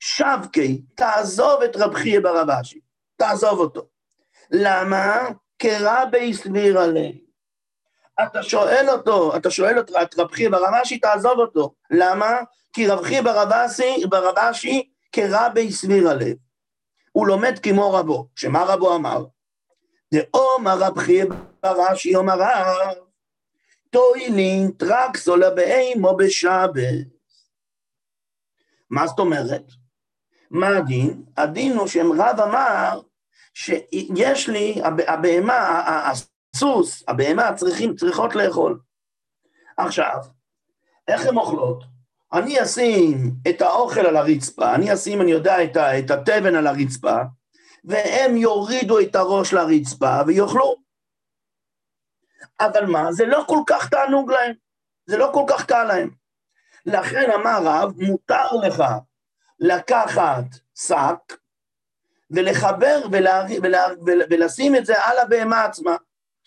שבקי, 0.00 0.82
תעזוב 0.94 1.62
את 1.62 1.76
רב 1.76 1.94
חייא 1.94 2.20
ברבשי, 2.20 2.80
תעזוב 3.16 3.58
אותו. 3.58 3.88
למה? 4.50 5.28
כרבי 5.58 6.34
סביר 6.34 6.78
עלי. 6.78 7.25
אתה 8.22 8.42
שואל 8.42 8.86
אותו, 8.88 9.36
אתה 9.36 9.50
שואל 9.50 9.80
את 9.80 10.18
רב 10.18 10.32
חייא 10.32 10.50
ברבשי, 10.50 10.98
תעזוב 10.98 11.38
אותו. 11.38 11.74
למה? 11.90 12.36
כי 12.72 12.86
רב 12.86 13.04
חייא 13.04 13.22
ברבשי 14.08 14.88
כרבי 15.12 15.72
סביר 15.72 16.08
הלב. 16.08 16.36
הוא 17.12 17.26
לומד 17.26 17.58
כמו 17.58 17.92
רבו, 17.92 18.28
שמה 18.34 18.64
רבו 18.64 18.96
אמר? 18.96 19.24
דאומר 20.14 20.78
רב 20.78 20.98
חייא 20.98 21.24
ברש"י 21.62 22.16
אומר 22.16 22.34
רב, 22.38 22.96
טוילין 23.90 24.70
טרקסולה 24.70 25.50
באימו 25.50 26.16
בשבת. 26.16 27.06
מה 28.90 29.06
זאת 29.06 29.18
אומרת? 29.18 29.62
מה 30.50 30.76
הדין? 30.76 31.22
הדין 31.36 31.76
הוא 31.76 31.86
שהם 31.86 32.12
רב 32.12 32.40
אמר 32.40 33.00
שיש 33.54 34.48
לי, 34.48 34.80
הבהמה, 35.06 35.82
הסוס, 36.56 37.04
הבהמה 37.08 37.54
צריכים, 37.54 37.96
צריכות 37.96 38.34
לאכול. 38.34 38.78
עכשיו, 39.76 40.18
איך 41.08 41.26
הן 41.26 41.36
אוכלות? 41.36 41.84
אני 42.32 42.62
אשים 42.62 43.32
את 43.48 43.62
האוכל 43.62 44.00
על 44.00 44.16
הרצפה, 44.16 44.74
אני 44.74 44.94
אשים, 44.94 45.20
אני 45.20 45.30
יודע, 45.30 45.64
את, 45.64 45.76
ה, 45.76 45.98
את 45.98 46.10
התבן 46.10 46.54
על 46.54 46.66
הרצפה, 46.66 47.16
והם 47.84 48.36
יורידו 48.36 49.00
את 49.00 49.16
הראש 49.16 49.52
לרצפה 49.52 50.20
ויאכלו. 50.26 50.76
אבל 52.60 52.86
מה, 52.86 53.12
זה 53.12 53.26
לא 53.26 53.44
כל 53.48 53.60
כך 53.66 53.88
תענוג 53.88 54.30
להם, 54.30 54.52
זה 55.06 55.16
לא 55.16 55.30
כל 55.34 55.44
כך 55.48 55.66
קל 55.66 55.84
להם. 55.84 56.10
לכן 56.86 57.30
אמר 57.30 57.58
רב, 57.64 57.92
מותר 57.98 58.52
לך 58.62 58.84
לקחת 59.60 60.44
שק 60.74 61.38
ולחבר 62.30 63.00
ולשים 64.30 64.76
את 64.76 64.86
זה 64.86 65.04
על 65.04 65.18
הבהמה 65.18 65.64
עצמה, 65.64 65.96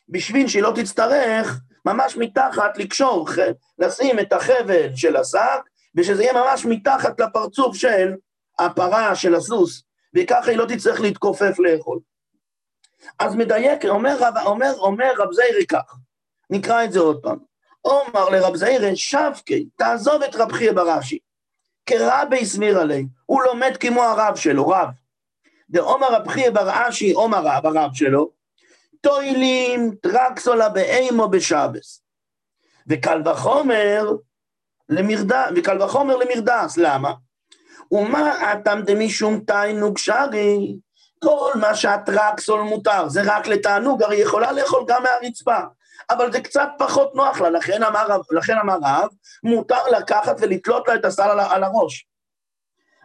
בשביל 0.10 0.48
שהיא 0.48 0.64
לא 0.64 0.72
תצטרך 0.76 1.60
ממש 1.86 2.18
מתחת 2.18 2.78
לקשור, 2.78 3.28
לשים 3.80 4.20
את 4.20 4.34
החבל 4.34 4.96
של 4.96 5.16
השק, 5.16 5.62
ושזה 5.96 6.24
יהיה 6.24 6.34
ממש 6.34 6.66
מתחת 6.66 7.20
לפרצוף 7.20 7.76
של 7.76 8.16
הפרה, 8.60 9.16
של 9.16 9.36
הסוס, 9.36 9.84
וככה 10.16 10.52
היא 10.52 10.58
לא 10.58 10.66
תצטרך 10.66 11.02
להתכופף 11.02 11.60
לאכול. 11.60 12.00
אז 13.20 13.36
מדייק, 13.36 13.86
אומר 13.86 14.16
רב, 14.20 14.34
אומר, 14.46 14.74
אומר 14.78 15.12
רב 15.18 15.34
זיירי 15.34 15.66
כך, 15.66 15.96
נקרא 16.50 16.84
את 16.84 16.92
זה 16.92 17.00
עוד 17.00 17.20
פעם. 17.24 17.38
אומר 17.86 18.30
לרב 18.30 18.56
זיירי, 18.56 18.96
שבקי, 18.96 19.66
תעזוב 19.76 20.24
את 20.24 20.36
רב 20.36 20.52
חייא 20.52 20.72
ברש"י, 20.72 21.20
כרבי 21.86 22.46
סביר 22.46 22.80
עלי, 22.80 23.06
הוא 23.26 23.42
לומד 23.42 23.78
כמו 23.80 24.04
הרב 24.04 24.36
שלו, 24.36 24.68
רב. 24.68 24.90
דעומר 25.70 26.14
רב 26.14 26.28
חייא 26.28 26.50
ברש"י, 26.50 27.12
עומר 27.12 27.42
רב, 27.44 27.66
הרב 27.66 27.90
שלו, 27.94 28.32
טוילים 29.02 29.96
טרקסולה 30.02 30.70
באימו 30.70 31.30
בשבס. 31.30 32.04
וקל 32.88 33.22
וחומר 33.26 34.12
למרדס, 34.90 35.52
וקל 35.56 35.82
וחומר 35.82 36.16
למרדס, 36.16 36.78
למה? 36.78 37.14
ומה 37.92 38.54
אתם 38.54 38.82
דמשום 38.86 39.40
תיינוג 39.40 39.98
שרי? 39.98 40.76
כל 41.24 41.52
מה 41.56 41.76
שהטרקסול 41.76 42.62
מותר, 42.62 43.10
זה 43.10 43.22
רק 43.26 43.48
לתענוג, 43.48 44.04
הרי 44.04 44.16
היא 44.16 44.24
יכולה 44.24 44.52
לאכול 44.52 44.84
גם 44.88 45.04
מהרצפה, 45.04 45.58
אבל 46.10 46.32
זה 46.32 46.42
קצת 46.42 46.70
פחות 46.78 47.16
נוח 47.16 47.42
לה, 47.42 47.50
לכן 47.50 47.84
אמר, 47.84 48.08
לכן 48.32 48.58
אמר 48.58 48.78
רב, 48.84 49.10
מותר 49.44 49.88
לקחת 49.98 50.36
ולתלות 50.40 50.88
לה 50.88 50.96
את 50.96 51.06
הסל 51.06 51.30
על, 51.30 51.40
על 51.40 51.64
הראש. 51.64 52.08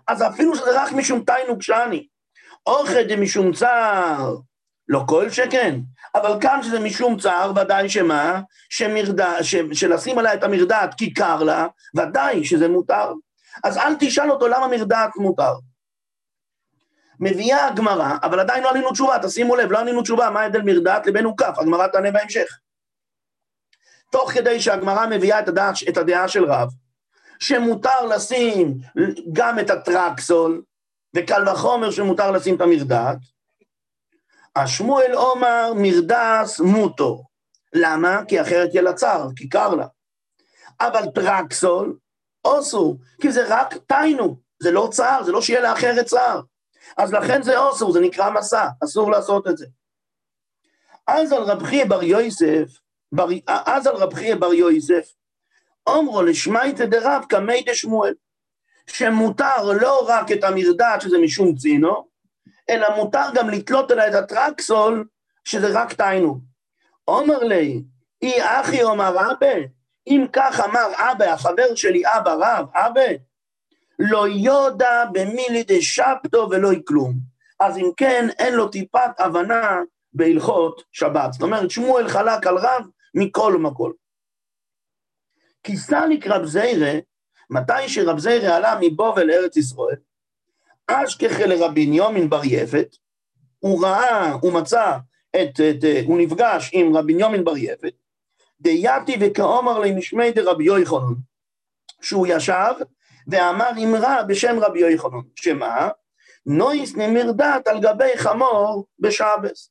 אז 0.09 0.22
אפילו 0.22 0.57
שזה 0.57 0.83
רק 0.83 0.92
משום 0.92 1.24
תיינוג 1.24 1.62
שאני, 1.62 2.07
אוכל 2.66 3.02
דמשום 3.02 3.52
צער, 3.52 4.37
לא 4.88 5.05
כל 5.09 5.31
שכן. 5.31 5.81
אבל 6.14 6.40
כאן 6.40 6.62
שזה 6.62 6.81
משום 6.81 7.18
צער, 7.18 7.53
ודאי 7.57 7.88
שמה? 7.88 8.40
שמרדה, 8.70 9.44
ש, 9.44 9.57
שלשים 9.73 10.18
עליה 10.18 10.35
את 10.35 10.44
המרדעת 10.44 10.94
כי 10.94 11.14
קר 11.14 11.42
לה, 11.42 11.66
ודאי 11.97 12.44
שזה 12.44 12.68
מותר. 12.68 13.12
אז 13.64 13.77
אל 13.77 13.94
תשאל 14.01 14.31
אותו 14.31 14.49
למה 14.49 14.68
מרדעת 14.68 15.16
מותר. 15.16 15.55
מביאה 17.20 17.66
הגמרא, 17.66 18.16
אבל 18.23 18.40
עדיין 18.40 18.62
לא 18.62 18.70
ענינו 18.70 18.92
תשובה, 18.92 19.18
תשימו 19.23 19.57
לב, 19.57 19.73
לא 19.73 19.79
ענינו 19.79 20.03
תשובה, 20.03 20.31
מה 20.31 20.40
ההבדל 20.40 20.62
מרדעת 20.62 21.07
לבין 21.07 21.25
הוקף, 21.25 21.59
הגמרא 21.59 21.87
תענה 21.87 22.11
בהמשך. 22.11 22.59
תוך 24.11 24.33
כדי 24.33 24.61
שהגמרא 24.61 25.07
מביאה 25.07 25.40
את 25.40 25.49
הדעה, 25.49 25.73
את 25.88 25.97
הדעה 25.97 26.29
של 26.29 26.44
רב, 26.44 26.68
שמותר 27.38 28.07
לשים 28.07 28.75
גם 29.33 29.59
את 29.59 29.70
הטרקסול, 29.70 30.62
וקל 31.16 31.49
וחומר 31.49 31.90
שמותר 31.90 32.31
לשים 32.31 32.57
את 32.57 32.61
המרדעת, 32.61 33.18
השמואל 34.57 35.12
עומר 35.14 35.73
מרדס 35.77 36.61
מוטו. 36.61 37.25
למה? 37.75 38.21
כי 38.29 38.40
אחרת 38.40 38.71
יהיה 38.75 38.83
לה 38.83 38.93
כי 39.37 39.49
קר 39.49 39.75
לה. 39.75 39.87
אבל 40.81 41.07
טרקסול, 41.14 41.97
אוסו, 42.45 42.99
כי 43.21 43.33
זה 43.33 43.45
רק 43.49 43.75
תיינו, 43.87 44.37
זה 44.62 44.71
לא 44.71 44.88
צער, 44.93 45.23
זה 45.23 45.33
לא 45.33 45.40
שיהיה 45.40 45.61
לאחרת 45.61 46.07
צער. 46.07 46.40
אז 46.97 47.12
לכן 47.12 47.43
זה 47.43 47.59
אוסו, 47.59 47.93
זה 47.93 48.01
נקרא 48.01 48.31
מסע, 48.31 48.69
אסור 48.85 49.11
לעשות 49.11 49.47
את 49.49 49.57
זה. 49.57 49.67
אז 51.07 51.33
על 51.33 51.43
רב 51.43 51.62
חייא 51.62 51.85
בר 51.85 52.03
יוסף, 52.03 52.81
בר, 53.12 53.29
אז 53.47 53.87
על 53.87 53.97
רב 53.97 54.14
חייא 54.14 54.35
בר 54.35 54.55
יוסף, 54.55 55.12
אומרו 55.87 56.23
לשמייתא 56.23 56.87
דרב 56.87 57.25
קמי 57.29 57.64
דשמואל, 57.67 58.14
שמותר 58.87 59.73
לא 59.81 60.07
רק 60.09 60.33
את 60.33 60.45
המרדד, 60.45 60.99
שזה 61.01 61.19
משום 61.19 61.57
צינו, 61.57 62.09
אלא 62.70 62.96
מותר 62.96 63.27
גם 63.35 63.50
לתלות 63.50 63.90
עליה 63.90 64.09
את 64.09 64.14
הטרקסול, 64.14 65.07
שזה 65.44 65.81
רק 65.81 65.92
תיינו. 65.92 66.40
אומר 67.09 67.38
לי, 67.38 67.83
אי 68.22 68.42
אחי 68.42 68.83
אומר 68.83 69.33
אבא, 69.33 69.55
אם 70.07 70.27
כך 70.33 70.61
אמר 70.61 70.87
אבא, 70.96 71.24
החבר 71.24 71.74
שלי 71.74 72.03
אבא 72.07 72.35
רב, 72.40 72.66
אבא, 72.74 73.11
לא 73.98 74.29
יודע 74.29 75.05
במילי 75.12 75.64
דשפטו 75.66 76.48
ולא 76.50 76.70
כלום. 76.87 77.14
אז 77.61 77.79
אם 77.79 77.90
כן, 77.96 78.29
אין 78.38 78.55
לו 78.55 78.68
טיפת 78.68 79.20
הבנה 79.20 79.81
בהלכות 80.12 80.83
שבת. 80.92 81.33
זאת 81.33 81.42
אומרת, 81.42 81.70
שמואל 81.70 82.09
חלק 82.09 82.46
על 82.46 82.59
רב 82.59 82.87
מכל 83.14 83.55
ומכל. 83.57 83.92
כי 85.62 85.77
סליק 85.77 86.27
רב 86.27 86.44
זיירה, 86.44 86.92
מתי 87.50 87.88
שרב 87.88 88.18
זיירה 88.18 88.57
עלה 88.57 88.79
מבובל 88.81 89.27
לארץ 89.27 89.57
ישראל, 89.57 89.96
אשכחה 90.87 91.47
לרבי 91.47 91.87
ניומין 91.87 92.31
בר 92.31 92.40
יפת, 92.44 92.97
הוא 93.59 93.87
ראה, 93.87 94.33
הוא 94.33 94.53
מצא, 94.53 94.97
את, 95.37 95.61
את, 95.61 95.85
הוא 96.07 96.18
נפגש 96.18 96.70
עם 96.73 96.97
רבי 96.97 97.14
ניומין 97.14 97.44
בר 97.44 97.57
יפת, 97.57 97.92
דייתי 98.61 99.16
וכאומר 99.20 99.79
למשמי 99.79 100.31
דרבי 100.31 100.64
יוחנן, 100.64 101.14
שהוא 102.03 102.27
ישב 102.31 102.73
ואמר 103.29 103.70
אמרה 103.85 104.23
בשם 104.23 104.59
רבי 104.61 104.81
יוחנן, 104.81 105.20
שמה? 105.37 105.88
נויס 106.47 106.97
נמרדת 106.97 107.68
על 107.68 107.81
גבי 107.81 108.16
חמור 108.16 108.87
בשבס, 108.99 109.70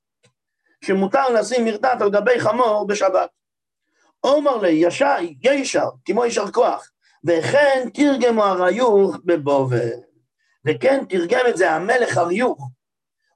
שמותר 0.86 1.30
לשים 1.30 1.66
מרדת 1.66 2.02
על 2.02 2.10
גבי 2.10 2.40
חמור 2.40 2.88
בשבת. 2.88 3.30
אומר 4.24 4.58
לי, 4.58 4.70
ישר, 4.72 5.16
ישר, 5.44 5.90
כמו 6.06 6.26
ישר 6.26 6.52
כוח, 6.52 6.90
וכן 7.26 7.90
תרגמו 7.94 8.44
הריוך 8.44 9.18
בבובל. 9.26 10.13
וכן 10.68 11.06
תרגם 11.10 11.46
את 11.50 11.58
זה 11.58 11.72
המלך 11.72 12.18
אריוך. 12.18 12.70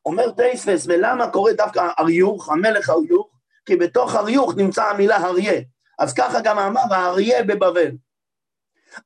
אומר 0.05 0.31
טייספס, 0.31 0.85
ולמה 0.87 1.31
קורא 1.31 1.51
דווקא 1.51 1.87
אריוך, 1.99 2.49
המלך 2.49 2.89
אריוך? 2.89 3.27
כי 3.65 3.75
בתוך 3.75 4.15
אריוך 4.15 4.55
נמצא 4.57 4.83
המילה 4.83 5.17
אריה. 5.25 5.61
אז 5.99 6.13
ככה 6.13 6.41
גם 6.43 6.59
אמר 6.59 6.93
האריה 6.93 7.43
בבבל. 7.43 7.91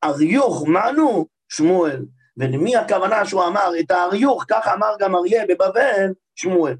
אריוך, 0.03 0.67
מנו? 0.67 1.25
שמואל. 1.49 2.05
ולמי 2.37 2.77
הכוונה 2.77 3.25
שהוא 3.25 3.43
אמר 3.45 3.71
את 3.79 3.91
האריוך, 3.91 4.45
ככה 4.49 4.73
אמר 4.73 4.95
גם 4.99 5.15
אריה 5.15 5.43
בבבל, 5.49 6.13
שמואל. 6.35 6.75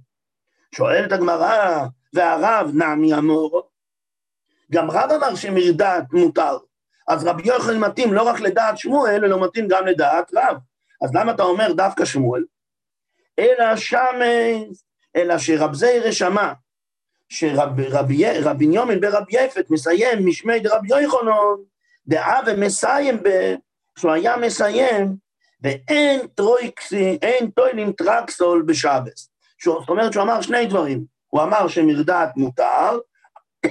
שואלת 0.76 1.12
הגמרא, 1.12 1.86
והרב 2.14 2.72
נעמי 2.74 3.14
אמור, 3.14 3.70
גם 4.72 4.92
רב 4.92 5.12
אמר 5.12 5.36
שמרדעת 5.36 6.04
מותר. 6.14 6.58
אז 7.08 7.24
רבי 7.24 7.44
יוחנן 7.48 7.80
מתאים 7.80 8.14
לא 8.14 8.24
רק 8.24 8.40
לדעת 8.40 8.78
שמואל, 8.78 9.26
אלא 9.26 9.46
מתאים 9.46 9.68
גם 9.68 9.86
לדעת 9.86 10.32
רב. 10.34 10.58
אז 11.02 11.16
למה 11.16 11.32
אתה 11.32 11.44
אומר 11.44 11.74
דווקא 11.74 12.06
שמואל? 12.06 12.44
אלא 13.40 13.76
שמס, 13.76 14.84
אלא 15.16 15.38
שרב 15.38 15.74
זיירה 15.74 16.12
שמע, 16.12 16.54
שרבי 17.30 18.66
יומין 18.66 19.02
ברבי 19.02 19.36
יפת 19.36 19.66
מסיים 19.70 20.28
משמי 20.28 20.60
דרבי 20.60 21.02
יוחנן, 21.02 21.64
דאה 22.08 22.40
ומסיים, 22.48 23.24
ב... 23.24 23.56
שהוא 24.00 24.12
היה 24.12 24.38
מסיים, 24.38 25.16
ואין 25.62 26.28
טרויקסי, 26.28 27.18
אין 27.22 27.52
טוילין 27.52 27.92
טרקסול 27.92 28.62
בשבס. 28.62 29.30
זאת 29.66 29.90
אומרת 29.90 30.14
שהוא 30.14 30.24
אמר 30.24 30.42
שני 30.42 30.66
דברים, 30.66 31.06
הוא 31.28 31.42
אמר 31.42 31.68
שמרדעת 31.68 32.38
מותר, 32.38 33.00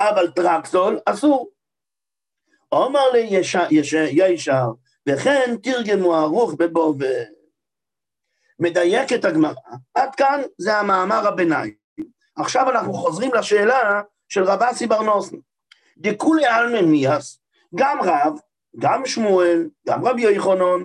אבל 0.00 0.30
טרקסול 0.30 0.98
אסור. 1.06 1.50
אומר 2.72 3.10
לי 3.12 3.26
ישר, 3.30 3.66
ישר 3.70 4.72
וכן 5.08 5.56
תרגמו 5.62 6.14
ערוך 6.14 6.54
בבובל. 6.58 7.24
מדייקת 8.58 9.24
הגמרא, 9.24 9.54
עד 9.94 10.14
כאן 10.14 10.42
זה 10.58 10.76
המאמר 10.76 11.28
הביניים. 11.28 11.74
עכשיו 12.36 12.70
אנחנו 12.70 12.92
חוזרים 12.92 13.34
לשאלה 13.34 14.02
של 14.28 14.44
רב 14.44 14.62
אסי 14.62 14.86
בר 14.86 15.02
נוסן. 15.02 15.36
דכולי 15.98 16.46
עלמא 16.46 16.80
מיאס, 16.80 17.40
גם 17.74 17.98
רב, 18.02 18.38
גם 18.78 19.06
שמואל, 19.06 19.68
גם 19.88 20.06
רבי 20.06 20.22
יוחנן, 20.22 20.84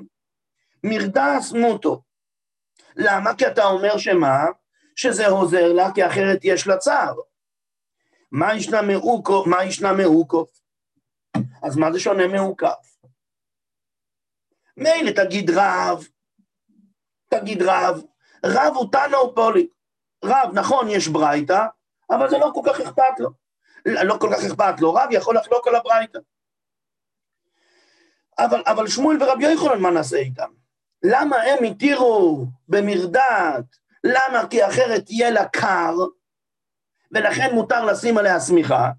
מרדס 0.83 1.51
מוטו. 1.51 2.01
למה? 2.95 3.35
כי 3.35 3.47
אתה 3.47 3.65
אומר 3.65 3.97
שמה? 3.97 4.45
שזה 4.95 5.27
עוזר 5.27 5.73
לה, 5.73 5.91
כי 5.95 6.07
אחרת 6.07 6.39
יש 6.43 6.67
לה 6.67 6.77
צער. 6.77 7.15
מה 8.31 8.55
ישנה 8.55 8.81
מעוקו? 8.81 9.43
מה 9.45 9.63
ישנה 9.63 9.93
מעוקו? 9.93 10.45
אז 11.63 11.77
מה 11.77 11.91
זה 11.91 11.99
שונה 11.99 12.27
מעוקף? 12.27 12.90
מילא 14.81 15.11
תגיד 15.11 15.49
רב, 15.49 16.07
תגיד 17.29 17.61
רב, 17.61 18.01
רב 18.45 18.73
הוא 18.75 18.91
תנא 18.91 19.17
פולי. 19.35 19.67
רב, 20.25 20.49
נכון, 20.53 20.89
יש 20.89 21.07
ברייתא, 21.07 21.65
אבל 22.09 22.29
זה 22.29 22.37
לא 22.37 22.51
כל 22.53 22.61
כך 22.65 22.79
אכפת 22.79 23.19
לו. 23.19 23.29
לא 23.85 24.17
כל 24.19 24.29
כך 24.33 24.43
אכפת 24.43 24.81
לו, 24.81 24.93
רב 24.93 25.07
יכול 25.11 25.37
לחלוק 25.37 25.67
על 25.67 25.75
הברייתא. 25.75 26.19
אבל, 28.39 28.63
אבל 28.65 28.87
שמואל 28.87 29.23
ורבי 29.23 29.51
יוחנן, 29.51 29.79
מה 29.79 29.89
נעשה 29.89 30.17
איתם? 30.17 30.49
למה 31.03 31.35
הם 31.35 31.63
התירו 31.63 32.45
במרדעת? 32.67 33.65
למה? 34.03 34.47
כי 34.49 34.67
אחרת 34.67 35.09
יהיה 35.09 35.31
לה 35.31 35.49
קר, 35.49 35.95
ולכן 37.11 37.53
מותר 37.53 37.85
לשים 37.85 38.17
עליה 38.17 38.39
שמיכה, 38.39 38.91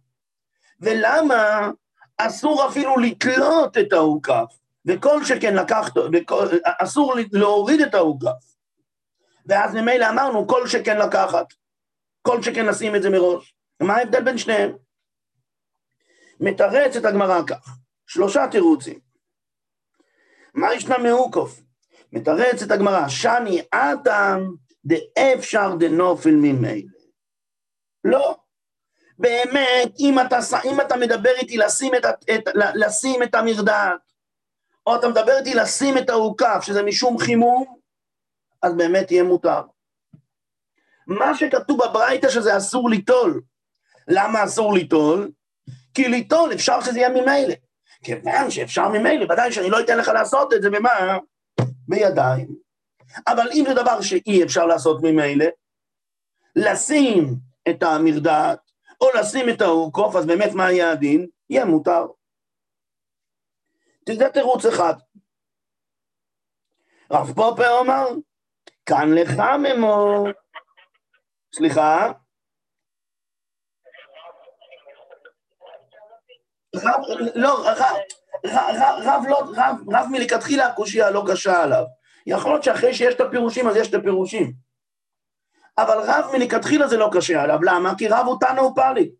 ולמה 0.80 1.70
אסור 2.18 2.68
אפילו 2.68 2.96
לתלות 2.96 3.78
את 3.78 3.92
העוקף? 3.92 4.61
וכל 4.86 5.24
שכן 5.24 5.54
לקחת, 5.54 5.92
אסור 6.64 7.14
להוריד 7.32 7.80
את 7.80 7.94
העוגף. 7.94 8.54
ואז 9.46 9.74
ממילא 9.74 10.08
אמרנו, 10.10 10.48
כל 10.48 10.66
שכן 10.66 10.98
לקחת, 10.98 11.46
כל 12.22 12.42
שכן 12.42 12.66
לשים 12.66 12.96
את 12.96 13.02
זה 13.02 13.10
מראש. 13.10 13.54
מה 13.82 13.96
ההבדל 13.96 14.22
בין 14.24 14.38
שניהם? 14.38 14.72
מתרץ 16.40 16.96
את 16.96 17.04
הגמרא 17.04 17.40
כך, 17.46 17.76
שלושה 18.06 18.46
תירוצים. 18.50 18.98
מה 20.54 20.74
ישנה 20.74 20.98
מעוקוף? 20.98 21.60
מתרץ 22.12 22.62
את 22.62 22.70
הגמרא, 22.70 23.08
שני 23.08 23.62
אדם 23.70 24.54
דאפשר 24.84 25.74
דנופל 25.78 26.34
ממילא. 26.34 26.92
לא. 28.04 28.36
באמת, 29.18 29.92
אם 29.98 30.18
אתה, 30.26 30.38
אם 30.64 30.80
אתה 30.80 30.96
מדבר 30.96 31.30
איתי 31.30 31.56
לשים 31.56 31.94
את, 31.94 32.04
את, 32.04 32.48
לשים 32.74 33.22
את 33.22 33.34
המרדעת, 33.34 34.11
או 34.86 34.96
אתה 34.96 35.08
מדבר 35.08 35.38
איתי 35.38 35.54
לשים 35.54 35.98
את 35.98 36.10
העוקף, 36.10 36.60
שזה 36.62 36.82
משום 36.82 37.18
חימום, 37.18 37.76
אז 38.62 38.74
באמת 38.76 39.10
יהיה 39.10 39.22
מותר. 39.22 39.62
מה 41.06 41.34
שכתוב 41.34 41.84
בברייתא 41.84 42.28
שזה 42.28 42.56
אסור 42.56 42.90
ליטול. 42.90 43.42
למה 44.08 44.44
אסור 44.44 44.72
ליטול? 44.72 45.30
כי 45.94 46.08
ליטול 46.08 46.52
אפשר 46.52 46.80
שזה 46.80 46.98
יהיה 46.98 47.08
ממילא. 47.08 47.54
כיוון 48.04 48.50
שאפשר 48.50 48.88
ממילא, 48.88 49.24
ודאי 49.24 49.52
שאני 49.52 49.70
לא 49.70 49.80
אתן 49.80 49.98
לך 49.98 50.08
לעשות 50.08 50.52
את 50.52 50.62
זה 50.62 50.70
במה? 50.70 51.18
בידיים. 51.88 52.48
אבל 53.26 53.48
אם 53.54 53.64
זה 53.68 53.74
דבר 53.74 54.00
שאי 54.00 54.42
אפשר 54.42 54.66
לעשות 54.66 55.02
ממילא, 55.02 55.46
לשים 56.56 57.34
את 57.68 57.82
המרדעת, 57.82 58.58
או 59.00 59.06
לשים 59.18 59.48
את 59.48 59.60
העוקף, 59.60 60.16
אז 60.16 60.26
באמת 60.26 60.52
מה 60.52 60.72
יהיה 60.72 60.90
הדין? 60.90 61.26
יהיה 61.50 61.64
מותר. 61.64 62.06
זה 64.08 64.28
תירוץ 64.28 64.64
אחד. 64.64 64.94
רב 67.12 67.32
פופר 67.34 67.80
אמר, 67.80 68.08
כאן 68.86 69.14
לך 69.14 69.42
ממו, 69.58 70.24
סליחה? 71.54 72.12
רב, 76.76 77.00
לא, 77.34 77.68
רב, 77.68 77.78
רב, 79.04 79.22
לא, 79.28 79.38
רב, 79.56 79.76
רב 79.92 80.06
מלכתחילה 80.10 80.66
הקושייה 80.66 81.10
לא 81.10 81.24
קשה 81.32 81.62
עליו. 81.62 81.84
יכול 82.26 82.50
להיות 82.50 82.64
שאחרי 82.64 82.94
שיש 82.94 83.14
את 83.14 83.20
הפירושים, 83.20 83.68
אז 83.68 83.76
יש 83.76 83.88
את 83.88 83.94
הפירושים. 83.94 84.52
אבל 85.78 85.98
רב 85.98 86.24
מלכתחילה 86.32 86.88
זה 86.88 86.96
לא 86.96 87.10
קשה 87.12 87.42
עליו, 87.42 87.58
למה? 87.62 87.92
כי 87.98 88.08
רב 88.08 88.26
הוא 88.26 88.36
תנא 88.40 88.60
ופאלי. 88.60 89.10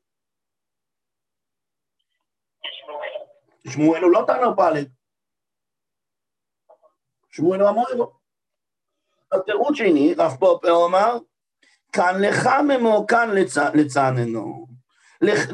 שמואל 3.69 4.03
הוא 4.03 4.11
לא 4.11 4.25
תנא 4.27 4.47
ופאלי. 4.47 4.85
שמואל 7.31 7.61
הוא 7.61 7.69
המועבו. 7.69 8.13
אז 9.33 9.41
תירוץ 9.47 9.77
שני, 9.77 10.15
רב 10.19 10.37
פופר 10.41 10.87
אמר, 10.87 11.19
כאן 11.93 12.23
לחממו, 12.25 13.07
כאן 13.07 13.31
לצננו. 13.75 14.67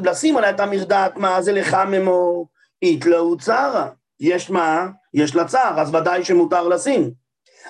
לשים 0.03 0.37
עליה 0.37 0.49
את 0.49 0.59
המרדעת, 0.59 1.17
מה 1.17 1.41
זה 1.41 1.51
לחממו? 1.51 2.47
איתלאו 2.81 3.37
צרה. 3.37 3.89
יש 4.19 4.49
מה? 4.49 4.87
יש 5.13 5.35
לה 5.35 5.47
צער, 5.47 5.79
אז 5.79 5.95
ודאי 5.95 6.25
שמותר 6.25 6.67
לשים. 6.67 7.11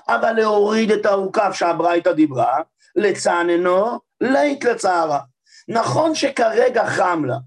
אבל 0.08 0.32
להוריד 0.32 0.92
את 0.92 1.06
העוקף 1.06 1.52
שהברייתא 1.54 2.12
דיברה, 2.12 2.58
לצננו, 2.96 4.00
לית 4.22 4.64
לצערה. 4.64 5.20
נכון 5.68 6.16
שכרגע 6.16 6.86
חם 6.86 7.26
לה, 7.26 7.38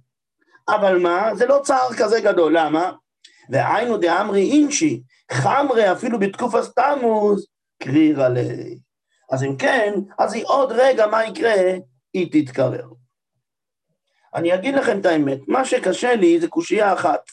אבל 0.68 0.98
מה? 0.98 1.34
זה 1.34 1.46
לא 1.46 1.60
צער 1.64 1.88
כזה 1.98 2.20
גדול, 2.20 2.58
למה? 2.58 2.92
והיינו 3.50 3.96
דאמרי 3.96 4.50
אינשי, 4.50 5.02
חמרי 5.32 5.92
אפילו 5.92 6.18
בתקופת 6.18 6.78
תמוז, 6.78 7.46
קרירא 7.82 8.28
ליה. 8.28 8.76
אז 9.32 9.44
אם 9.44 9.56
כן, 9.56 9.92
אז 10.18 10.34
היא 10.34 10.44
עוד 10.46 10.72
רגע, 10.72 11.06
מה 11.06 11.24
יקרה? 11.24 11.54
היא 12.12 12.44
תתקרר. 12.44 12.88
אני 14.34 14.54
אגיד 14.54 14.74
לכם 14.74 15.00
את 15.00 15.06
האמת, 15.06 15.38
מה 15.48 15.64
שקשה 15.64 16.14
לי 16.14 16.40
זה 16.40 16.48
קושייה 16.48 16.92
אחת. 16.92 17.30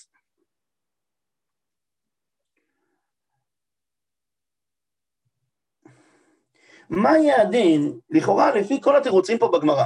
מה 6.90 7.18
יהיה 7.18 7.42
הדין, 7.42 8.00
לכאורה 8.10 8.56
לפי 8.56 8.82
כל 8.82 8.96
התירוצים 8.96 9.38
פה 9.38 9.52
בגמרא? 9.54 9.86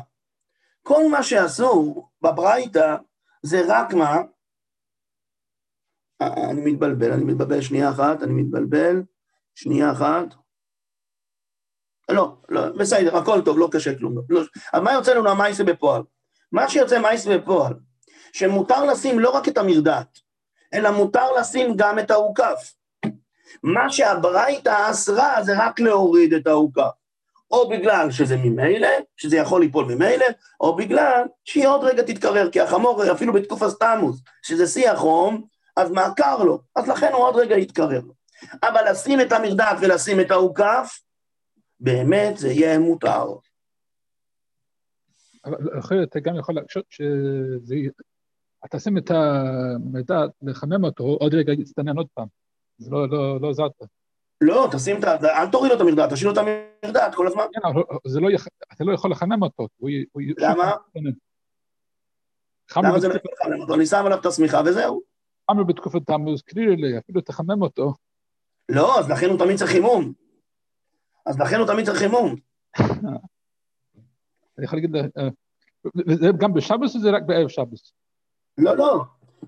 כל 0.82 1.04
מה 1.12 1.24
שאסור 1.24 2.10
בברייתא 2.22 2.96
זה 3.44 3.62
רק 3.68 3.94
מה? 3.94 4.16
אה, 6.22 6.50
אני 6.50 6.72
מתבלבל, 6.72 7.12
אני 7.12 7.24
מתבלבל 7.24 7.62
שנייה 7.62 7.90
אחת, 7.90 8.24
אני 8.24 8.34
מתבלבל, 8.34 9.04
שנייה 9.56 9.92
אחת. 9.92 10.36
לא, 12.12 12.38
לא, 12.50 12.62
בסדר, 12.80 13.18
הכל 13.18 13.42
טוב, 13.46 13.60
לא 13.60 13.70
קשה 13.72 13.98
כלום. 13.98 14.16
לא, 14.30 14.42
אז 14.74 14.82
מה 14.82 14.94
יוצא 14.94 15.14
לנו 15.14 15.30
המייסה 15.30 15.64
בפועל? 15.64 16.02
מה 16.52 16.70
שיוצא 16.70 17.00
מייסה 17.00 17.38
בפועל, 17.38 17.74
שמותר 18.34 18.86
לשים 18.86 19.20
לא 19.20 19.30
רק 19.30 19.48
את 19.48 19.58
המרדעת, 19.58 20.20
אלא 20.74 20.92
מותר 20.92 21.32
לשים 21.40 21.74
גם 21.76 22.00
את 22.00 22.12
האוכף. 22.12 22.74
מה 23.64 23.90
שהברייתא 23.90 24.92
אסרה 24.92 25.44
זה 25.44 25.54
רק 25.58 25.80
להוריד 25.80 26.34
את 26.34 26.48
העוקף. 26.48 27.03
או 27.54 27.70
בגלל 27.70 28.12
שזה 28.12 28.38
ממילא, 28.38 28.88
שזה 29.18 29.38
יכול 29.38 29.62
ליפול 29.62 29.86
ממילא, 29.86 30.26
או 30.60 30.76
בגלל 30.76 31.24
שהיא 31.44 31.68
עוד 31.68 31.84
רגע 31.84 32.04
תתקרר, 32.04 32.52
כי 32.52 32.62
החמור 32.62 33.12
אפילו 33.12 33.34
בתקופת 33.34 33.68
סתמוס, 33.68 34.22
שזה 34.42 34.68
שיא 34.68 34.90
החום, 34.90 35.46
אז 35.78 35.92
מה 35.92 36.14
קר 36.16 36.44
לו, 36.44 36.62
אז 36.76 36.88
לכן 36.88 37.14
הוא 37.14 37.24
עוד 37.24 37.36
רגע 37.36 37.58
יתקרר. 37.58 38.02
אבל 38.64 38.92
לשים 38.92 39.22
את 39.22 39.32
המרדף 39.32 39.78
ולשים 39.82 40.20
את 40.20 40.32
האוכף, 40.32 41.00
באמת 41.80 42.38
זה 42.38 42.48
יהיה 42.48 42.80
מותר. 42.80 43.26
אבל 45.46 45.80
אחרי 45.80 46.04
אתה 46.04 46.20
גם 46.20 46.36
יכול 46.40 46.56
לחשוב 46.56 46.84
שזה... 46.90 47.76
אתה 48.66 48.80
שים 48.80 48.98
את 48.98 49.12
המרדף, 49.12 50.32
לחמם 50.42 50.84
אותו, 50.84 51.04
עוד 51.04 51.34
רגע 51.34 51.54
יצטנן 51.54 51.98
עוד 51.98 52.08
פעם. 52.14 52.28
זה 52.78 52.92
לא, 52.92 53.10
לא, 53.10 53.42
לא 53.42 53.50
עזרת. 53.50 53.72
לא, 54.46 54.68
תשים 54.72 55.00
את 55.00 55.04
ה... 55.04 55.42
אל 55.42 55.50
תוריד 55.52 55.72
לו 55.72 55.76
את 55.76 55.82
המרדעת, 55.82 56.14
תשאיר 56.14 56.32
לו 56.32 56.34
את 56.34 56.48
המרדעת 56.84 57.16
כל 57.16 57.28
הזמן. 57.28 57.44
כן, 57.54 57.60
זה 58.08 58.20
לא, 58.20 58.28
אתה 58.74 58.84
לא 58.84 58.94
יכול 58.94 59.12
לחמם 59.12 59.44
אותו. 59.44 59.68
למה? 60.38 60.72
למה 62.78 63.00
זה 63.00 63.08
לא 63.08 63.14
יכול 63.14 63.32
לחמם 63.34 63.62
אותו? 63.62 63.76
אני 63.76 63.86
שם 63.86 64.04
עליו 64.06 64.20
את 64.20 64.26
השמיכה 64.26 64.62
וזהו. 64.66 65.02
חמר 65.52 65.64
בתקופת 65.64 66.02
תמוז, 66.08 66.42
קלילי, 66.42 66.98
אפילו 66.98 67.22
תחמם 67.22 67.62
אותו. 67.62 67.94
לא, 68.70 69.00
אז 69.00 69.10
לכן 69.10 69.30
הוא 69.30 69.40
תמיד 69.40 69.58
צריך 69.58 69.72
חימום. 69.72 70.14
אז 71.26 71.40
לכן 71.40 71.60
הוא 71.60 71.68
תמיד 71.68 71.86
צריך 71.86 71.98
חימום. 71.98 72.36
אני 74.58 74.66
יכול 74.66 74.80
להגיד, 74.80 74.96
אה, 74.96 75.28
זה 76.16 76.28
גם 76.38 76.54
בשבוס 76.54 76.96
או 76.96 77.00
זה 77.00 77.10
רק 77.10 77.24
בערב 77.26 77.48
שבוס? 77.48 77.94
לא, 78.58 78.78
לא. 78.78 79.04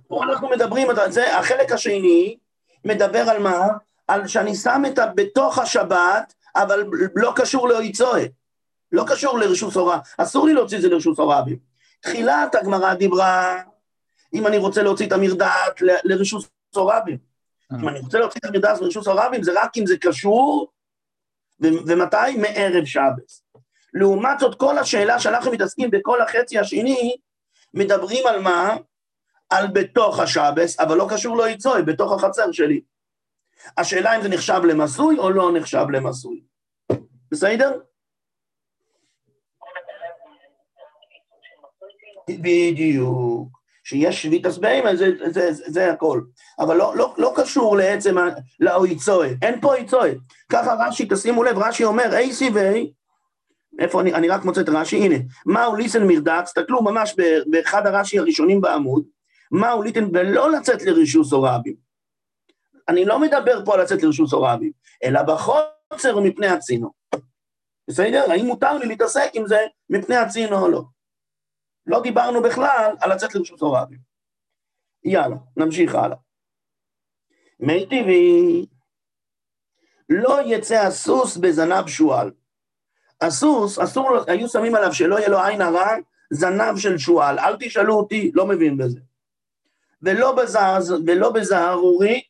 פה 0.08 0.24
אנחנו 0.24 0.50
מדברים, 0.50 0.88
זה 1.10 1.40
החלק 1.40 1.72
השני 1.72 2.38
מדבר 2.86 3.20
על 3.30 3.44
מה? 3.44 3.68
על 4.08 4.28
שאני 4.28 4.56
שם 4.56 4.84
את 4.88 5.00
ה... 5.00 5.06
בתוך 5.15 5.60
השבת, 5.60 6.34
אבל 6.56 6.84
לא 7.15 7.34
קשור 7.36 7.70
לאויצוי. 7.70 8.30
לא 8.91 9.06
קשור 9.08 9.39
לרשות 9.39 9.74
הוראה. 9.74 10.00
אסור 10.18 10.46
לי 10.48 10.54
להוציא 10.54 10.78
את 10.78 10.82
זה 10.82 10.89
לרשות 10.89 11.20
הורבים. 11.20 11.58
תחילת 12.02 12.56
הגמרא 12.56 12.94
דיברה, 12.94 13.62
אם 14.34 14.48
אני 14.48 14.58
רוצה 14.58 14.84
להוציא 14.84 15.08
את 15.08 15.12
המרדעת 15.12 15.82
לרשות 15.82 16.46
הורבים. 16.76 17.18
אה. 17.72 17.78
אם 17.82 17.89
אני 17.89 18.00
רוצה 18.00 18.20
להוציא 18.20 18.39
את 18.44 18.50
המרדעת 18.50 18.82
לרשות 18.82 19.08
הורבים, 19.08 19.44
זה 19.44 19.52
רק 19.56 19.78
אם 19.78 19.86
זה 19.86 19.98
קשור, 19.98 20.72
ומתי? 21.60 22.38
מערב 22.38 22.86
שבס. 22.86 23.44
לעומת 23.94 24.39
זאת, 24.39 24.56
כל 24.56 24.78
השאלה 24.78 25.20
שאנחנו 25.20 25.52
מתעסקים 25.52 25.91
בכל 25.91 26.22
החצי 26.22 26.60
השני, 26.60 27.15
מדברים 27.74 28.28
על 28.28 28.41
מה? 28.41 28.76
על 29.50 29.68
בתוך 29.68 30.20
השבס, 30.20 30.80
אבל 30.80 30.98
לא 30.98 31.08
קשור 31.10 31.38
לאיצוי, 31.38 31.84
בתוך 31.84 32.12
החצר 32.12 32.52
שלי. 32.52 32.82
השאלה 33.78 34.15
אם 34.15 34.22
זה 34.22 34.30
נחשב 34.30 34.62
למסוי 34.68 35.18
או 35.18 35.30
לא 35.30 35.52
נחשב 35.54 35.86
למסוי. 35.89 36.41
בסדר? 37.32 37.80
בדיוק. 42.30 43.50
שיש 43.84 44.22
שביתס 44.22 44.58
בהמה, 44.58 44.96
זה, 44.96 45.10
זה, 45.26 45.54
זה, 45.54 45.63
זה 45.72 45.91
הכל. 45.91 46.22
אבל 46.60 46.78
לא, 46.78 46.96
לא, 46.96 47.13
לא 47.18 47.34
קשור 47.36 47.78
לעצם 47.78 48.15
לאויצוי, 48.60 49.38
אין 49.41 49.62
פה 49.62 49.68
אויצוי. 49.68 50.18
ככה 50.50 50.76
רש"י, 50.80 51.08
תשימו 51.10 51.44
לב, 51.44 51.58
רש"י 51.58 51.84
אומר, 51.84 52.18
אי 52.18 52.34
סיבי, 52.34 52.91
איפה 53.80 54.02
אני, 54.02 54.13
אני 54.13 54.30
רק 54.30 54.46
מוצא 54.46 54.62
את 54.62 54.70
רש"י, 54.70 54.98
הנה, 54.98 55.15
מהו 55.46 55.76
ליסן 55.76 56.08
מרדץ, 56.08 56.44
תסתכלו 56.44 56.82
ממש 56.82 57.15
באחד 57.48 57.88
הרש"י 57.88 58.20
הראשונים 58.20 58.62
בעמוד, 58.62 59.04
מהו 59.52 59.82
ליטן 59.82 60.06
ולא 60.13 60.52
לצאת 60.52 60.82
לרישוס 60.82 61.34
או 61.34 61.44
רבים. 61.44 61.85
אני 62.89 63.06
לא 63.06 63.19
מדבר 63.19 63.65
פה 63.65 63.74
על 63.74 63.82
לצאת 63.82 64.04
לרשות 64.04 64.32
הורבים, 64.32 64.71
אלא 65.04 65.21
בחוצר 65.24 66.19
מפני 66.19 66.48
הצינו. 66.48 66.91
בסדר? 67.88 68.32
האם 68.32 68.45
מותר 68.45 68.74
לי 68.74 68.86
להתעסק 68.86 69.30
עם 69.34 69.48
זה 69.48 69.60
מפני 69.89 70.15
הצינו 70.15 70.60
או 70.60 70.69
לא? 70.69 70.84
לא 71.86 72.02
דיברנו 72.02 72.43
בכלל 72.43 72.95
על 73.00 73.13
לצאת 73.13 73.36
לרשות 73.36 73.60
הורבים. 73.60 74.00
יאללה, 75.04 75.36
נמשיך 75.58 75.95
הלאה. 75.95 76.17
מי 77.60 77.86
טבעי, 77.86 78.65
לא 80.10 80.39
יצא 80.45 80.76
הסוס 80.76 81.38
בזנב 81.38 81.88
שועל. 81.88 82.32
הסוס, 83.21 83.80
אסור, 83.80 84.10
היו 84.28 84.50
שמים 84.50 84.76
עליו 84.76 84.93
שלא 84.93 85.19
יהיה 85.19 85.30
לו 85.30 85.39
עין 85.43 85.62
הרע, 85.62 85.95
זנב 86.34 86.78
של 86.78 86.98
שועל. 86.98 87.39
אל 87.39 87.56
תשאלו 87.60 87.93
אותי, 87.93 88.32
לא 88.34 88.48
מבין 88.48 88.78
בזה. 88.78 89.00
ולא, 90.02 91.32
בזהרורית 91.34 92.28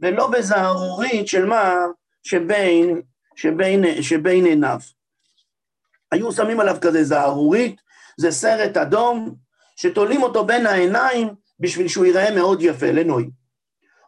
ולא 0.00 0.30
בזערורית 0.30 1.28
של 1.28 1.44
מה? 1.44 1.74
שבין, 2.22 3.02
שבין, 3.36 4.02
שבין 4.02 4.44
עיניו. 4.44 4.78
היו 6.12 6.32
שמים 6.32 6.60
עליו 6.60 6.76
כזה 6.80 7.04
זערורית, 7.04 7.80
זה 8.16 8.30
סרט 8.30 8.76
אדום, 8.76 9.34
שתולים 9.76 10.22
אותו 10.22 10.44
בין 10.44 10.66
העיניים 10.66 11.28
בשביל 11.60 11.88
שהוא 11.88 12.06
ייראה 12.06 12.34
מאוד 12.34 12.62
יפה, 12.62 12.90
לנוי. 12.90 13.30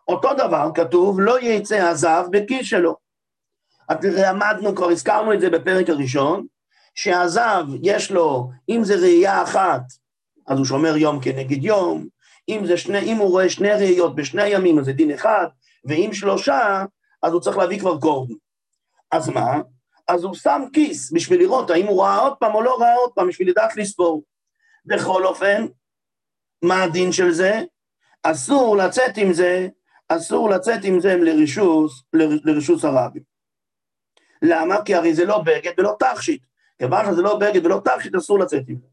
אותו 0.09 0.35
דבר 0.35 0.71
כתוב, 0.75 1.21
לא 1.21 1.41
יצא 1.41 1.77
הזב 1.77 2.25
בכיס 2.31 2.67
שלו. 2.67 2.97
למדנו, 4.03 4.75
כבר 4.75 4.89
הזכרנו 4.89 5.33
את 5.33 5.41
זה 5.41 5.51
בפרק 5.51 5.89
הראשון, 5.89 6.47
שהזב 6.95 7.65
יש 7.83 8.11
לו, 8.11 8.51
אם 8.69 8.85
זה 8.85 8.95
ראייה 8.95 9.43
אחת, 9.43 9.83
אז 10.47 10.59
הוא 10.59 10.67
שומר 10.67 10.97
יום 10.97 11.21
כנגד 11.21 11.65
יום, 11.65 12.07
אם, 12.49 12.65
שני, 12.77 12.99
אם 12.99 13.17
הוא 13.17 13.31
רואה 13.31 13.49
שני 13.49 13.73
ראיות 13.73 14.15
בשני 14.15 14.47
ימים, 14.47 14.79
אז 14.79 14.85
זה 14.85 14.93
דין 14.93 15.11
אחד, 15.11 15.47
ואם 15.85 16.11
שלושה, 16.13 16.85
אז 17.23 17.33
הוא 17.33 17.41
צריך 17.41 17.57
להביא 17.57 17.81
כבר 17.81 18.01
קורדון. 18.01 18.37
אז 19.11 19.29
מה? 19.29 19.61
אז 20.09 20.25
הוא 20.25 20.35
שם 20.35 20.63
כיס 20.73 21.13
בשביל 21.13 21.41
לראות 21.41 21.71
האם 21.71 21.87
הוא 21.87 22.03
ראה 22.03 22.19
עוד 22.19 22.37
פעם 22.37 22.55
או 22.55 22.63
לא 22.63 22.81
ראה 22.81 22.95
עוד 22.95 23.13
פעם, 23.15 23.29
בשביל 23.29 23.51
לדעת 23.51 23.77
לספור. 23.77 24.25
בכל 24.85 25.27
אופן, 25.27 25.67
מה 26.63 26.83
הדין 26.83 27.13
של 27.13 27.31
זה? 27.31 27.61
אסור 28.23 28.77
לצאת 28.77 29.17
עם 29.17 29.33
זה, 29.33 29.69
אסור 30.09 30.51
לצאת 30.51 30.81
עם 30.85 31.01
זה 31.01 31.17
לרישוס, 31.17 32.03
לרישוס 32.45 32.85
הרבים. 32.85 33.23
למה? 34.43 34.85
כי 34.85 34.95
הרי 34.95 35.15
זה 35.15 35.25
לא 35.25 35.43
בגד 35.43 35.73
ולא 35.79 35.97
תכשיט. 35.99 36.43
כיוון 36.79 37.07
שזה 37.07 37.23
לא 37.23 37.39
בגד 37.39 37.67
ולא 37.67 37.81
תכשיט, 37.85 38.15
אסור 38.15 38.39
לצאת 38.39 38.63
עם 38.69 38.77
זה. 38.81 38.87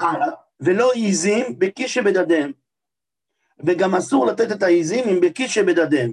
הלאה, 0.00 0.28
ולא 0.60 0.92
עיזים 0.92 1.58
בכיס 1.58 1.90
שבדדיהם. 1.90 2.52
וגם 3.66 3.94
אסור 3.94 4.26
לתת 4.26 4.52
את 4.52 4.62
העיזים 4.62 5.08
עם 5.08 5.20
בכיס 5.20 5.50
שבדדיהם. 5.50 6.12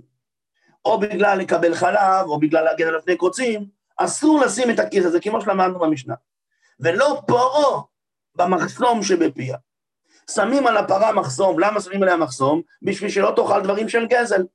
או 0.85 0.99
בגלל 0.99 1.37
לקבל 1.37 1.75
חלב, 1.75 2.25
או 2.25 2.39
בגלל 2.39 2.63
להגן 2.63 2.87
על 2.87 2.97
לפני 2.97 3.17
קוצים, 3.17 3.65
אסור 3.97 4.39
לשים 4.39 4.69
את 4.69 4.79
הכיס 4.79 5.05
הזה, 5.05 5.19
כמו 5.19 5.41
שלמדנו 5.41 5.79
במשנה. 5.79 6.15
ולא 6.79 7.21
פורו 7.27 7.87
במחסום 8.35 9.03
שבפיה. 9.03 9.57
שמים 10.31 10.67
על 10.67 10.77
הפרה 10.77 11.13
מחסום, 11.13 11.59
למה 11.59 11.81
שמים 11.81 12.03
עליה 12.03 12.17
מחסום? 12.17 12.61
בשביל 12.81 13.09
שלא 13.09 13.33
תאכל 13.35 13.61
דברים 13.63 13.89
של 13.89 14.05
גזל. 14.05 14.45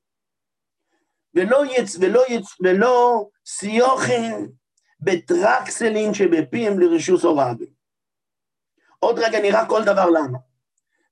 ולא 1.33 1.63
יצ... 1.65 1.97
ולא 2.01 2.23
יצ... 2.29 2.55
ולא 2.63 3.27
סיוכין 3.45 4.51
בטרקסלין 4.99 6.13
שבפיהם 6.13 6.79
לרשוס 6.79 7.23
הורבי. 7.23 7.65
עוד 8.99 9.19
רגע 9.19 9.39
נראה 9.41 9.65
כל 9.65 9.83
דבר 9.83 10.09
למה. 10.09 10.37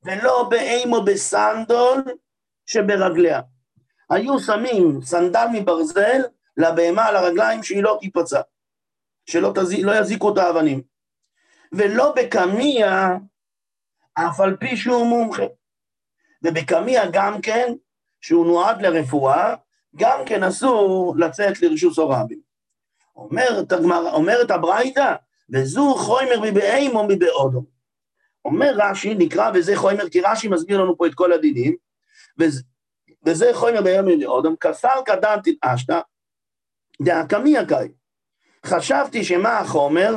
ולא 0.04 0.48
באימו 0.50 1.02
בסנדול 1.04 2.04
שברגליה. 2.66 3.42
היו 4.10 4.40
שמים 4.40 5.02
סנדל 5.02 5.46
מברזל 5.54 6.22
לבהמה 6.58 7.06
על 7.06 7.16
הרגליים 7.16 7.64
שהיא 7.64 7.84
לא 7.84 7.98
תיפצע, 8.02 8.42
שלא 9.26 9.52
תז... 9.56 9.74
לא 9.84 10.00
יזיקו 10.00 10.34
את 10.34 10.38
האבנים. 10.38 10.82
ולא 11.72 12.14
בקמיה, 12.16 13.18
אף 14.14 14.40
על 14.40 14.58
פי 14.58 14.78
שהוא 14.78 15.06
מומחה. 15.06 15.44
ובקמיה 16.44 17.04
גם 17.12 17.42
כן, 17.42 17.74
שהוא 18.22 18.46
נועד 18.46 18.82
לרפואה, 18.82 19.56
גם 19.96 20.20
כן 20.26 20.44
אסור 20.44 21.16
לצאת 21.18 21.62
לרשות 21.62 21.94
סורבים. 21.94 22.40
אומרת, 23.16 23.74
אומרת 24.14 24.52
הברייתא, 24.52 25.16
וזו 25.50 25.96
חומר 25.96 26.40
מבאימו 26.42 27.04
מבעודו. 27.08 27.64
אומר 28.50 28.72
רש"י, 28.76 29.16
נקרא 29.16 29.52
וזה 29.54 29.76
חומר, 29.76 30.10
כי 30.10 30.22
רש"י 30.22 30.48
מסביר 30.48 30.82
לנו 30.82 30.98
פה 30.98 31.08
את 31.08 31.14
כל 31.14 31.34
הדינים, 31.34 31.76
וזה, 33.26 33.50
חומר 33.54 33.82
ביום 33.82 34.06
מבעודו, 34.06 34.56
כסר 34.60 35.02
קדנתית 35.06 35.58
אשתא, 35.62 36.00
דאקמיה 37.02 37.66
קאי. 37.66 37.88
חשבתי 38.66 39.24
שמה 39.24 39.58
החומר, 39.58 40.16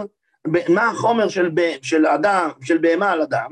מה 0.68 0.88
החומר 0.88 1.28
של, 1.28 1.50
של 1.82 2.06
אדם, 2.06 2.50
של 2.62 2.78
בהמה 2.78 3.10
על 3.10 3.22
אדם, 3.22 3.50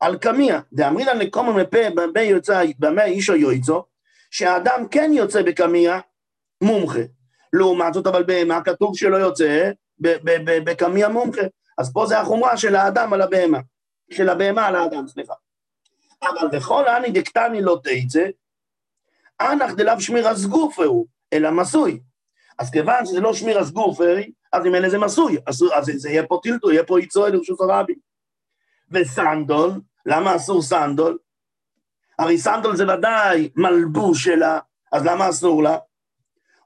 על 0.00 0.18
קמיה, 0.18 0.60
דאמרינן 0.72 1.18
לקומו 1.18 1.52
מפה 1.52 1.90
במה 1.94 2.20
יוצא, 2.20 2.64
במה 2.78 3.04
אישו 3.04 3.36
יועצו, 3.36 3.84
שהאדם 4.30 4.88
כן 4.90 5.10
יוצא 5.14 5.42
בקמיה 5.42 6.00
מומחה. 6.60 7.00
לעומת 7.52 7.94
זאת, 7.94 8.06
אבל 8.06 8.22
בהמה 8.22 8.60
כתוב 8.64 8.96
שלא 8.96 9.16
יוצא 9.16 9.70
בקמיה 10.64 11.08
מומחה. 11.08 11.42
אז 11.78 11.92
פה 11.92 12.06
זה 12.06 12.20
החומרה 12.20 12.56
של 12.56 12.76
האדם 12.76 13.12
על 13.12 13.22
הבהמה, 13.22 13.58
של 14.10 14.28
הבהמה 14.28 14.66
על 14.66 14.76
האדם, 14.76 15.08
סליחה. 15.08 15.34
אבל 16.22 16.48
בכל 16.58 16.88
אני 16.88 17.10
דקטני 17.10 17.62
לא 17.62 17.80
תצא, 17.82 18.26
אנח 19.40 19.72
דלאו 19.72 20.00
שמיר 20.00 20.28
הסגוף 20.28 20.78
הוא, 20.78 21.06
אלא 21.32 21.50
מסוי. 21.50 22.00
אז 22.58 22.70
כיוון 22.70 23.06
שזה 23.06 23.20
לא 23.20 23.34
שמיר 23.34 23.58
הסגוף, 23.58 24.00
אז 24.52 24.66
אם 24.66 24.74
אין 24.74 24.82
לזה 24.82 24.98
מסוי, 24.98 25.36
אז, 25.46 25.64
אז 25.74 25.84
זה 25.96 26.10
יהיה 26.10 26.26
פה 26.26 26.40
טילטו, 26.42 26.72
יהיה 26.72 26.84
פה 26.84 27.00
יצואל 27.00 27.32
לרשות 27.32 27.60
הרבי. 27.60 27.94
וסנדול, 28.90 29.70
למה 30.06 30.36
אסור 30.36 30.62
סנדול? 30.62 31.18
הרי 32.18 32.38
סנדול 32.38 32.76
זה 32.76 32.94
ודאי 32.94 33.50
מלבוש 33.56 34.24
שלה, 34.24 34.58
אז 34.92 35.04
למה 35.04 35.28
אסור 35.28 35.62
לה? 35.62 35.78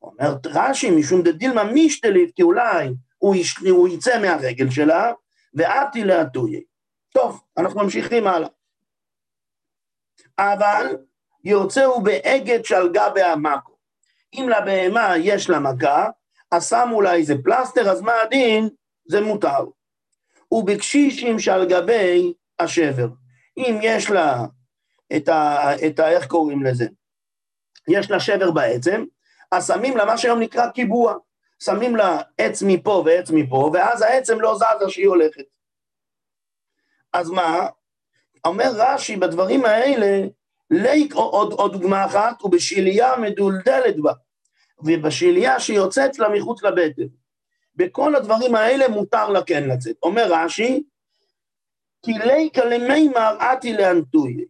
אומר 0.03 0.35
רש"י, 0.47 0.91
משום 0.91 1.23
דדילמה 1.23 1.65
משתלית, 1.65 2.35
כי 2.37 2.43
אולי 2.43 2.89
הוא, 3.19 3.37
יש, 3.37 3.57
הוא 3.59 3.89
יצא 3.89 4.21
מהרגל 4.23 4.71
שלה, 4.71 5.13
ואתי 5.55 6.05
לאטויה. 6.05 6.61
טוב, 7.23 7.43
אנחנו 7.57 7.83
ממשיכים 7.83 8.27
הלאה. 8.27 8.49
אבל 10.39 10.97
יוצאו 11.45 12.03
באגד 12.03 12.65
שלגה 12.65 13.11
בעמקו. 13.11 13.73
אם 14.35 14.49
לבהמה 14.49 15.15
יש 15.17 15.51
לה 15.51 15.59
מכה, 15.59 16.09
אז 16.51 16.69
שמו 16.69 17.03
לה 17.03 17.15
איזה 17.15 17.35
פלסטר, 17.45 17.91
אז 17.91 18.01
מה 18.01 18.13
הדין? 18.23 18.69
זה 19.09 19.21
מותר. 19.21 19.65
ובקשישים 20.53 21.39
שעל 21.39 21.69
גבי 21.69 22.33
השבר. 22.59 23.09
אם 23.57 23.79
יש 23.83 24.11
לה 24.11 24.45
את 25.17 25.29
ה... 25.29 25.59
את 25.87 25.99
ה 25.99 26.11
איך 26.11 26.27
קוראים 26.27 26.63
לזה? 26.63 26.87
יש 27.89 28.11
לה 28.11 28.21
שבר 28.21 28.51
בעצם, 28.51 29.05
אז 29.53 29.67
שמים 29.67 29.97
לה 29.97 30.05
מה 30.05 30.19
שהיום 30.19 30.41
נקרא 30.41 30.71
קיבוע. 30.71 31.15
שמים 31.63 31.97
לה 31.97 32.21
עץ 32.39 32.63
מפה 32.67 33.03
ועץ 33.07 33.31
מפה, 33.31 33.71
ואז 33.75 34.03
העצם 34.03 34.41
לא 34.41 34.55
זזה 34.55 34.91
שהיא 34.91 35.09
הולכת. 35.09 35.58
אז 37.13 37.31
מה? 37.31 37.67
אומר 38.45 38.71
רש"י 38.75 39.17
בדברים 39.17 39.65
האלה, 39.65 40.27
ליק, 40.71 41.15
עוד, 41.15 41.53
עוד 41.53 41.73
דוגמה 41.73 42.07
אחת, 42.07 42.45
ובשיליה 42.45 43.17
מדולדלת 43.17 44.01
בה, 44.01 44.13
ובשיליה 44.85 45.61
שיוצאת 45.61 46.19
לה 46.19 46.29
מחוץ 46.29 46.63
לבטן. 46.63 47.03
בכל 47.75 48.15
הדברים 48.15 48.55
האלה 48.55 48.89
מותר 48.89 49.29
לה 49.29 49.43
כן 49.43 49.69
לצאת. 49.69 49.97
אומר 50.03 50.27
רש"י, 50.31 50.83
כי 52.05 52.13
ליקה 52.13 52.65
למימר 52.65 53.37
אתי 53.53 53.73
לאנטוי. 53.73 54.45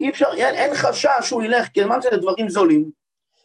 אי 0.00 0.10
אפשר, 0.10 0.26
אין, 0.36 0.54
אין 0.54 0.74
חשש 0.74 1.08
שהוא 1.20 1.42
ילך, 1.42 1.68
כיוון 1.68 2.02
שזה 2.02 2.16
דברים 2.16 2.48
זולים. 2.48 2.90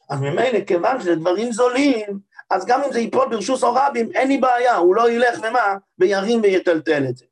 אז 0.10 0.22
ממילא, 0.22 0.60
כיוון 0.68 1.02
שזה 1.02 1.16
דברים 1.16 1.52
זולים, 1.52 2.20
אז 2.50 2.66
גם 2.66 2.84
אם 2.84 2.92
זה 2.92 3.00
ייפול 3.00 3.30
ברשוס 3.30 3.64
או 3.64 3.74
רבים, 3.74 4.12
אין 4.12 4.28
לי 4.28 4.38
בעיה, 4.38 4.76
הוא 4.76 4.96
לא 4.96 5.12
ילך 5.12 5.40
ומה, 5.40 5.78
וירים 6.00 6.42
ויטלטל 6.42 7.04
את 7.10 7.18
זה. 7.18 7.26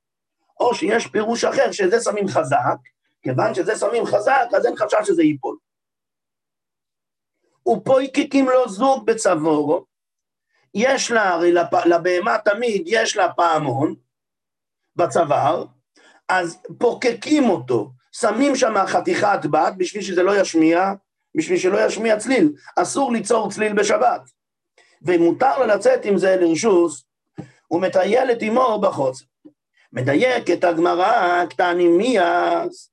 או 0.61 0.75
שיש 0.75 1.07
פירוש 1.07 1.43
אחר, 1.43 1.71
שזה 1.71 1.99
שמים 1.99 2.27
חזק, 2.27 2.77
כיוון 3.21 3.53
שזה 3.53 3.75
שמים 3.75 4.05
חזק, 4.05 4.47
אז 4.57 4.65
אין 4.65 4.75
חשש 4.75 5.07
שזה 5.07 5.23
ייפול. 5.23 5.57
ופויקיקים 7.67 8.49
לו 8.49 8.69
זוג 8.69 9.05
בצבורו, 9.05 9.85
יש 10.73 11.11
לה, 11.11 11.29
הרי 11.29 11.53
לבהמה 11.85 12.37
תמיד 12.45 12.83
יש 12.85 13.17
לה 13.17 13.33
פעמון 13.33 13.95
בצוואר, 14.95 15.65
אז 16.29 16.57
פוקקים 16.79 17.49
אותו, 17.49 17.91
שמים 18.11 18.55
שם 18.55 18.73
חתיכת 18.87 19.39
בת 19.51 19.73
בשביל 19.77 20.03
שזה 20.03 20.23
לא 20.23 20.41
ישמיע, 20.41 20.93
בשביל 21.35 21.57
שלא 21.57 21.85
ישמיע 21.85 22.19
צליל. 22.19 22.53
אסור 22.75 23.11
ליצור 23.11 23.51
צליל 23.51 23.73
בשבת. 23.73 24.21
ומותר 25.01 25.59
לו 25.59 25.65
לצאת 25.65 26.05
עם 26.05 26.17
זה 26.17 26.35
לרשוס, 26.35 27.03
ומטייל 27.71 28.31
את 28.31 28.43
אמו 28.43 28.81
בחוץ. 28.81 29.23
מדייקת 29.93 30.63
הגמרא 30.63 31.45
קטנים 31.45 31.97
מיאס, 31.97 32.91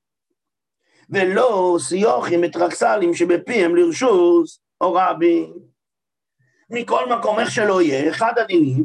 ולא 1.10 1.76
סיוחים 1.80 2.40
מטרקסלים 2.40 3.14
שבפיהם 3.14 3.76
לרשוס, 3.76 4.60
או 4.80 4.94
רבי. 4.94 5.52
מכל 6.70 7.08
מקום, 7.18 7.38
איך 7.38 7.50
שלא 7.50 7.82
יהיה, 7.82 8.10
אחד 8.10 8.32
הדינים 8.38 8.84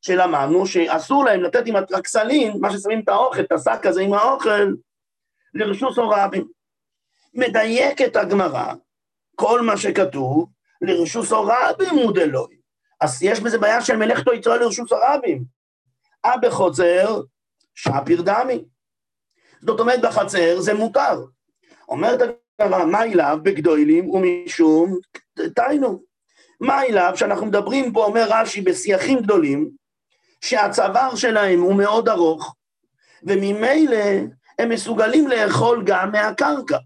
שלמדנו 0.00 0.66
שאסור 0.66 1.24
להם 1.24 1.42
לתת 1.42 1.66
עם 1.66 1.76
הטרקסלים, 1.76 2.52
מה 2.60 2.72
ששמים 2.72 3.00
את 3.00 3.08
האוכל, 3.08 3.40
את 3.40 3.52
השק 3.52 3.86
הזה 3.86 4.00
עם 4.00 4.12
האוכל, 4.14 4.74
לרשוס 5.54 5.98
או 5.98 6.08
רבים. 6.08 6.48
מדייקת 7.34 8.16
הגמרא, 8.16 8.74
כל 9.34 9.60
מה 9.60 9.76
שכתוב, 9.76 10.50
לרשוס 10.80 11.32
או 11.32 11.42
רבים 11.42 11.94
הוא 11.94 12.12
דלוי. 12.14 12.56
אז 13.00 13.22
יש 13.22 13.40
בזה 13.40 13.58
בעיה 13.58 13.80
של 13.80 13.96
מלאכתו 13.96 14.32
יצרו 14.32 14.54
לרשוס 14.54 14.92
הרבים. 14.92 15.44
אה 16.24 16.36
בחוצר, 16.42 17.20
שפיר 17.74 18.22
דמי. 18.22 18.64
זאת 19.60 19.80
אומרת, 19.80 20.00
בחצר 20.02 20.60
זה 20.60 20.74
מותר. 20.74 21.24
אומרת 21.88 22.20
הגמרא, 22.60 22.84
מה 22.84 23.02
אליו 23.02 23.38
בגדולים 23.42 24.10
ומשום 24.10 24.98
תיינו. 25.54 26.02
מה 26.60 26.82
אליו 26.82 27.12
שאנחנו 27.16 27.46
מדברים 27.46 27.92
פה, 27.92 28.04
אומר 28.04 28.26
רש"י, 28.28 28.60
בשיחים 28.60 29.20
גדולים, 29.20 29.70
שהצוואר 30.40 31.14
שלהם 31.14 31.60
הוא 31.60 31.74
מאוד 31.74 32.08
ארוך, 32.08 32.54
וממילא 33.22 34.04
הם 34.58 34.68
מסוגלים 34.68 35.28
לאכול 35.28 35.82
גם 35.86 36.12
מהקרקע. 36.12 36.78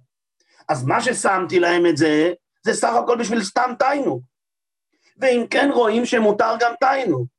אז 0.69 0.85
מה 0.85 1.01
ששמתי 1.01 1.61
להם 1.61 1.87
את 1.87 1.97
זה, 1.97 2.33
זה 2.65 2.75
סך 2.75 2.95
הכל 2.95 3.17
בשביל 3.17 3.45
סתם 3.45 3.73
תיינו. 3.79 4.21
ואם 5.21 5.47
כן 5.51 5.71
רואים 5.75 6.07
שמותר 6.07 6.55
גם 6.61 6.73
תיינו. 6.81 7.38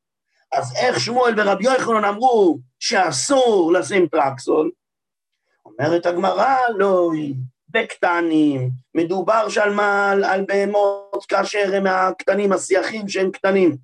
אז 0.52 0.76
איך 0.76 1.00
שמואל 1.00 1.34
ורבי 1.38 1.64
יוחנן 1.64 2.06
אמרו 2.06 2.58
שאסור 2.80 3.74
לשים 3.74 4.08
טרקסול? 4.08 4.72
אומרת 5.66 6.06
הגמרא, 6.06 6.56
לא, 6.78 7.12
בקטנים, 7.70 8.70
מדובר 8.95 9.50
שם 9.50 9.80
על, 9.80 10.24
על 10.24 10.45
בהמות 10.47 11.26
כאשר 11.28 11.76
הם 11.76 11.88
הקטנים, 11.88 12.52
השיחים 12.52 13.08
שהם 13.08 13.32
קטנים, 13.32 13.78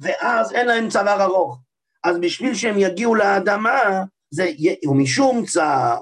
ואז 0.00 0.52
אין 0.52 0.66
להם 0.66 0.88
צוואר 0.88 1.22
ארוך. 1.22 1.58
אז 2.04 2.18
בשביל 2.18 2.54
שהם 2.54 2.78
יגיעו 2.78 3.14
לאדמה, 3.14 4.02
זה 4.30 4.50
ומשום 4.86 5.44
צער, 5.46 6.00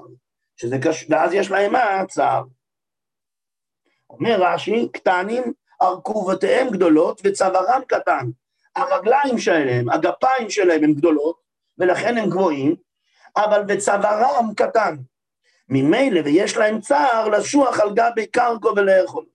שזה 0.55 0.77
קש... 0.83 1.05
ואז 1.09 1.33
יש 1.33 1.51
להם 1.51 1.71
מה? 1.71 2.05
צער. 2.09 2.43
אומר 4.09 4.37
רש"י, 4.39 4.89
קטנים, 4.93 5.43
ארכובותיהם 5.81 6.69
גדולות 6.69 7.21
וצווארם 7.23 7.81
קטן. 7.87 8.29
הרגליים 8.75 9.37
שלהם, 9.37 9.89
הגפיים 9.89 10.49
שלהם 10.49 10.83
הן 10.83 10.93
גדולות, 10.93 11.35
ולכן 11.77 12.17
הם 12.17 12.29
גבוהים, 12.29 12.75
אבל 13.37 13.63
בצווארם 13.63 14.53
קטן. 14.55 14.95
ממילא 15.69 16.21
ויש 16.25 16.57
להם 16.57 16.81
צער 16.81 17.27
לשוח 17.27 17.79
על 17.79 17.89
גבי 17.93 18.27
קרקו 18.27 18.73
ולאכול. 18.75 19.25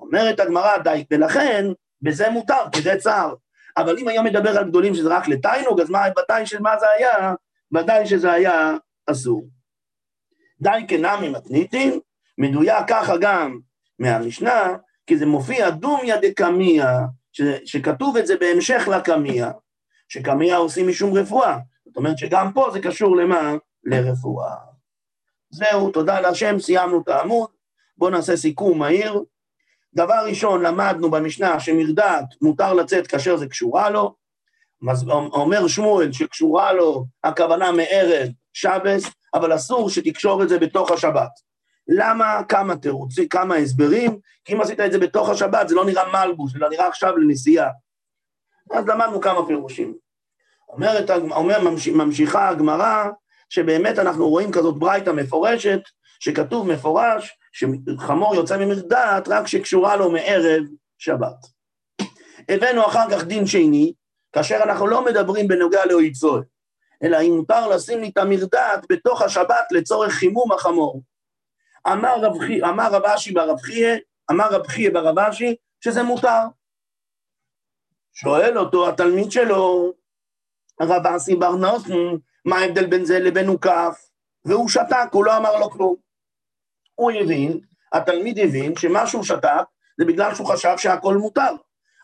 אומרת 0.00 0.40
הגמרא 0.40 0.78
די, 0.78 1.04
ולכן 1.10 1.66
בזה 2.02 2.30
מותר, 2.30 2.70
כי 2.72 2.82
זה 2.82 2.96
צער. 2.98 3.34
אבל 3.76 3.98
אם 3.98 4.08
היה 4.08 4.22
מדבר 4.22 4.58
על 4.58 4.68
גדולים 4.68 4.94
שזה 4.94 5.08
רק 5.08 5.28
לתיינוג, 5.28 5.80
אז 5.80 5.90
מה, 5.90 6.02
ודאי 6.18 6.46
שמה 6.46 6.78
זה 6.78 6.86
היה? 6.90 7.34
ודאי 7.72 8.06
שזה 8.06 8.32
היה 8.32 8.76
אסור. 9.06 9.48
די 10.60 10.84
כנמי 10.88 11.28
מתניתין, 11.28 12.00
מדויק 12.38 12.84
ככה 12.88 13.16
גם 13.20 13.58
מהמשנה, 13.98 14.76
כי 15.06 15.16
זה 15.16 15.26
מופיע 15.26 15.70
דומיה 15.70 16.16
דקמיה, 16.16 16.98
שכתוב 17.64 18.16
את 18.16 18.26
זה 18.26 18.36
בהמשך 18.36 18.88
לקמיה, 18.96 19.50
שקמיה 20.08 20.56
עושים 20.56 20.88
משום 20.88 21.14
רפואה. 21.14 21.58
זאת 21.86 21.96
אומרת 21.96 22.18
שגם 22.18 22.52
פה 22.52 22.70
זה 22.72 22.80
קשור 22.80 23.16
למה? 23.16 23.54
לרפואה. 23.84 24.54
זהו, 25.50 25.90
תודה 25.90 26.20
להשם, 26.20 26.58
סיימנו 26.58 27.00
את 27.02 27.08
העמוד. 27.08 27.48
בואו 27.98 28.10
נעשה 28.10 28.36
סיכום 28.36 28.78
מהיר. 28.78 29.22
דבר 29.94 30.24
ראשון, 30.26 30.62
למדנו 30.62 31.10
במשנה 31.10 31.60
שמרדעת 31.60 32.24
מותר 32.42 32.72
לצאת 32.72 33.06
כאשר 33.06 33.36
זה 33.36 33.46
קשורה 33.46 33.90
לו. 33.90 34.14
אומר 35.32 35.68
שמואל 35.68 36.12
שקשורה 36.12 36.72
לו 36.72 37.06
הכוונה 37.24 37.72
מערב 37.72 38.28
שבס, 38.52 39.04
אבל 39.34 39.54
אסור 39.54 39.90
שתקשור 39.90 40.42
את 40.42 40.48
זה 40.48 40.58
בתוך 40.58 40.90
השבת. 40.90 41.30
למה? 41.88 42.40
כמה 42.48 42.76
תירוצים, 42.76 43.28
כמה 43.28 43.54
הסברים, 43.54 44.18
כי 44.44 44.54
אם 44.54 44.60
עשית 44.60 44.80
את 44.80 44.92
זה 44.92 44.98
בתוך 44.98 45.28
השבת 45.28 45.68
זה 45.68 45.74
לא 45.74 45.84
נראה 45.84 46.12
מלבוש, 46.12 46.56
אלא 46.56 46.68
נראה 46.68 46.88
עכשיו 46.88 47.16
לנסיעה. 47.16 47.70
אז 48.70 48.86
למדנו 48.86 49.20
כמה 49.20 49.46
פירושים. 49.46 49.94
אומרת, 50.68 51.10
אומר, 51.10 51.58
ממשיכה 51.94 52.48
הגמרא, 52.48 53.04
שבאמת 53.48 53.98
אנחנו 53.98 54.28
רואים 54.28 54.52
כזאת 54.52 54.78
ברייתא 54.78 55.10
מפורשת, 55.10 55.80
שכתוב 56.20 56.72
מפורש 56.72 57.38
שחמור 57.52 58.34
יוצא 58.34 58.58
ממרדעת 58.58 59.28
רק 59.28 59.46
שקשורה 59.46 59.96
לו 59.96 60.10
מערב 60.10 60.62
שבת. 60.98 61.46
הבאנו 62.48 62.86
אחר 62.86 63.10
כך 63.10 63.24
דין 63.24 63.46
שני, 63.46 63.92
כאשר 64.32 64.56
אנחנו 64.62 64.86
לא 64.86 65.04
מדברים 65.04 65.48
בנוגע 65.48 65.86
לאויצוי, 65.86 66.40
אלא 67.02 67.20
אם 67.20 67.36
מותר 67.36 67.68
לשים 67.68 68.00
לי 68.00 68.08
את 68.08 68.18
המרדעת 68.18 68.86
בתוך 68.92 69.22
השבת 69.22 69.66
לצורך 69.70 70.12
חימום 70.12 70.52
החמור. 70.52 71.02
אמר 71.86 72.20
רב, 72.20 72.32
אמר 72.64 72.88
רב 72.92 73.04
אשי 73.04 73.32
ברב 73.32 73.60
חייה, 73.60 73.96
אמר 74.30 74.48
רב 74.50 74.66
חייה 74.66 74.90
ברב 74.90 75.18
אשי, 75.18 75.56
שזה 75.80 76.02
מותר. 76.02 76.42
שואל 78.12 78.58
אותו 78.58 78.88
התלמיד 78.88 79.32
שלו, 79.32 79.92
רב 80.80 81.06
אסי 81.06 81.36
בר 81.36 81.50
נוסן, 81.50 81.92
מה 82.44 82.56
ההבדל 82.56 82.86
בין 82.86 83.04
זה 83.04 83.18
לבין 83.18 83.46
הוקף? 83.46 84.08
והוא 84.44 84.68
שתק, 84.68 85.08
הוא 85.12 85.24
לא 85.24 85.36
אמר 85.36 85.58
לו 85.58 85.70
כלום. 85.70 85.96
הוא 86.94 87.10
הבין, 87.10 87.60
התלמיד 87.92 88.38
הבין 88.38 88.76
שמה 88.76 89.06
שהוא 89.06 89.24
שתק 89.24 89.64
זה 89.98 90.04
בגלל 90.04 90.34
שהוא 90.34 90.46
חשב 90.46 90.74
שהכל 90.76 91.16
מותר. 91.16 91.54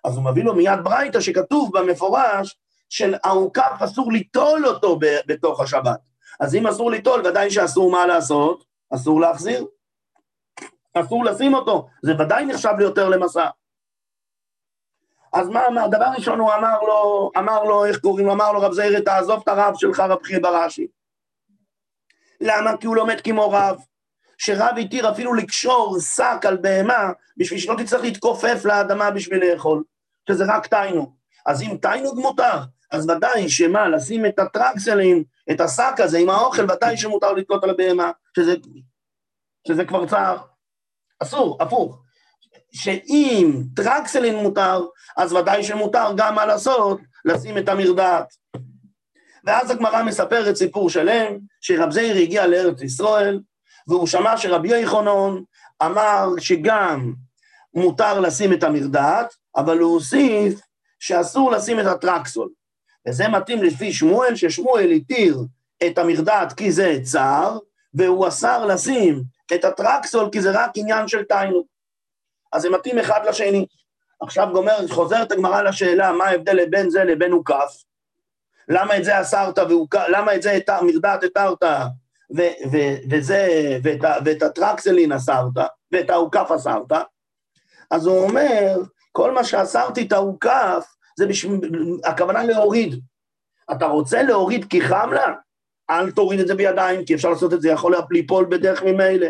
אז 0.05 0.17
הוא 0.17 0.25
מביא 0.25 0.45
לו 0.45 0.55
מיד 0.55 0.79
ברייתא 0.83 1.21
שכתוב 1.21 1.79
במפורש 1.79 2.59
של 2.89 3.15
העוקף 3.25 3.79
אסור 3.85 4.13
ליטול 4.13 4.67
אותו 4.67 4.99
בתוך 5.27 5.61
השבת. 5.61 6.01
אז 6.41 6.55
אם 6.55 6.67
אסור 6.67 6.91
ליטול, 6.91 7.27
ודאי 7.27 7.51
שאסור 7.51 7.91
מה 7.91 8.07
לעשות? 8.07 8.65
אסור 8.95 9.21
להחזיר. 9.21 9.67
אסור 10.95 11.25
לשים 11.25 11.55
אותו, 11.55 11.89
זה 12.03 12.13
ודאי 12.19 12.47
נחשב 12.47 12.73
ליותר 12.79 13.09
למסע. 13.09 13.49
אז 15.33 15.49
מה 15.49 15.67
אמר? 15.67 15.87
דבר 15.87 16.07
ראשון 16.17 16.39
הוא 16.41 16.55
אמר 16.55 16.81
לו, 16.83 17.31
אמר 17.39 17.65
לו, 17.65 17.85
איך 17.85 17.99
קוראים? 17.99 18.31
אמר 18.31 18.53
לו, 18.53 18.61
רב 18.61 18.73
זעיר, 18.73 19.01
תעזוב 19.01 19.41
את 19.43 19.49
הרב 19.49 19.75
שלך, 19.77 20.01
רב 20.01 20.23
חייא 20.23 20.39
בראשי. 20.43 20.87
למה? 22.41 22.77
כי 22.77 22.87
הוא 22.87 22.97
לומד 22.97 23.21
כמו 23.21 23.51
רב. 23.51 23.81
שרב 24.39 24.75
התיר 24.81 25.11
אפילו 25.11 25.35
לקשור 25.35 25.97
שק 26.01 26.45
על 26.47 26.57
בהמה, 26.57 27.13
בשביל 27.37 27.61
שלא 27.61 27.75
תצטרך 27.79 28.01
להתכופף 28.03 28.65
לאדמה 28.65 29.11
בשביל 29.11 29.45
לאכול, 29.45 29.83
שזה 30.29 30.45
רק 30.49 30.67
תיינוג. 30.67 31.15
אז 31.47 31.63
אם 31.63 31.77
תיינוג 31.83 32.19
מותר, 32.19 32.59
אז 32.91 33.11
ודאי 33.11 33.49
שמה, 33.49 33.89
לשים 33.89 34.27
את 34.27 34.39
הטרקסלים, 34.39 35.25
את 35.51 35.61
השק 35.61 35.95
הזה 35.99 36.19
עם 36.19 36.31
האוכל, 36.31 36.65
ודאי 36.65 36.97
שמותר 36.97 37.33
לתלות 37.33 37.65
על 37.65 37.71
הבהמה, 37.71 38.11
שזה, 38.37 38.55
שזה 39.69 39.85
כבר 39.85 40.07
צער. 40.07 40.39
אסור, 41.23 41.59
הפוך. 41.61 42.03
שאם 42.73 43.63
טרקסלין 43.77 44.37
מותר, 44.37 44.87
אז 45.17 45.33
ודאי 45.33 45.63
שמותר 45.63 46.13
גם 46.17 46.35
מה 46.35 46.47
לעשות, 46.47 47.01
לשים 47.25 47.59
את 47.59 47.69
המרדעת. 47.69 48.35
ואז 49.45 49.71
הגמרא 49.71 50.03
מספרת 50.03 50.57
סיפור 50.57 50.91
שלם, 50.91 51.39
שרב 51.61 51.91
זעיר 51.91 52.17
הגיע 52.17 52.47
לארץ 52.47 52.83
ישראל, 52.83 53.41
והוא 53.89 54.07
שמע 54.07 54.37
שרבי 54.37 54.81
יחונון 54.81 55.45
אמר 55.83 56.29
שגם 56.39 57.13
מותר 57.75 58.21
לשים 58.21 58.53
את 58.53 58.63
המרדעת, 58.63 59.35
אבל 59.57 59.79
הוא 59.79 59.95
הוסיף 59.95 60.61
שאסור 60.99 61.51
לשים 61.51 61.81
את 61.81 61.87
הטרקסול. 61.87 62.49
וזה 63.09 63.29
מתאים 63.29 63.63
לפי 63.63 63.93
שמואל, 63.93 64.37
ששמואל 64.37 64.91
התיר 64.91 65.39
את 65.87 65.99
המרדעת 65.99 66.53
כי 66.53 66.73
זה 66.73 66.99
צער, 67.03 67.59
והוא 67.95 68.29
אסר 68.29 68.67
לשים 68.67 69.23
את 69.55 69.65
הטרקסול 69.65 70.29
כי 70.33 70.41
זה 70.41 70.51
רק 70.51 70.71
עניין 70.75 71.09
של 71.09 71.25
תיינו. 71.25 71.65
אז 72.53 72.63
זה 72.63 72.71
מתאים 72.71 72.99
אחד 72.99 73.21
לשני. 73.29 73.67
עכשיו 74.21 74.49
גומר, 74.53 74.89
חוזרת 74.91 75.33
הגמרא 75.33 75.63
לשאלה, 75.63 76.13
מה 76.13 76.25
ההבדל 76.25 76.67
בין 76.71 76.91
זה 76.91 77.05
לבין 77.05 77.33
הוקף? 77.33 77.85
למה 78.69 78.97
את 78.97 79.05
זה 79.05 79.21
אסרת, 79.21 79.59
למה 80.09 80.35
את 80.35 80.43
זה 80.43 80.59
מרדעת 80.83 81.25
התרת 81.25 81.63
ו- 82.37 82.69
ו- 82.73 82.97
וזה, 83.11 83.49
ואת, 83.83 84.01
ואת 84.25 84.43
הטרקסלין 84.43 85.13
אסרת, 85.13 85.57
ואת 85.93 86.11
האוכף 86.11 86.51
אסרת, 86.57 86.93
אז 87.91 88.07
הוא 88.07 88.23
אומר, 88.23 88.77
כל 89.13 89.31
מה 89.31 89.45
שאסרתי 89.45 90.07
את 90.07 90.13
האוכף, 90.13 90.95
זה 91.19 91.27
בשביל, 91.27 91.61
הכוונה 92.05 92.45
להוריד. 92.45 93.01
אתה 93.73 93.87
רוצה 93.87 94.23
להוריד 94.23 94.65
כי 94.65 94.81
חם 94.81 95.11
לה? 95.13 95.35
אל 95.91 96.11
תוריד 96.11 96.41
את 96.41 96.47
זה 96.47 96.55
בידיים, 96.55 97.05
כי 97.05 97.15
אפשר 97.15 97.31
לעשות 97.31 97.53
את 97.53 97.61
זה, 97.61 97.69
יכול 97.69 97.95
ליפול 98.11 98.47
בדרך 98.51 98.83
ממילא. 98.83 99.27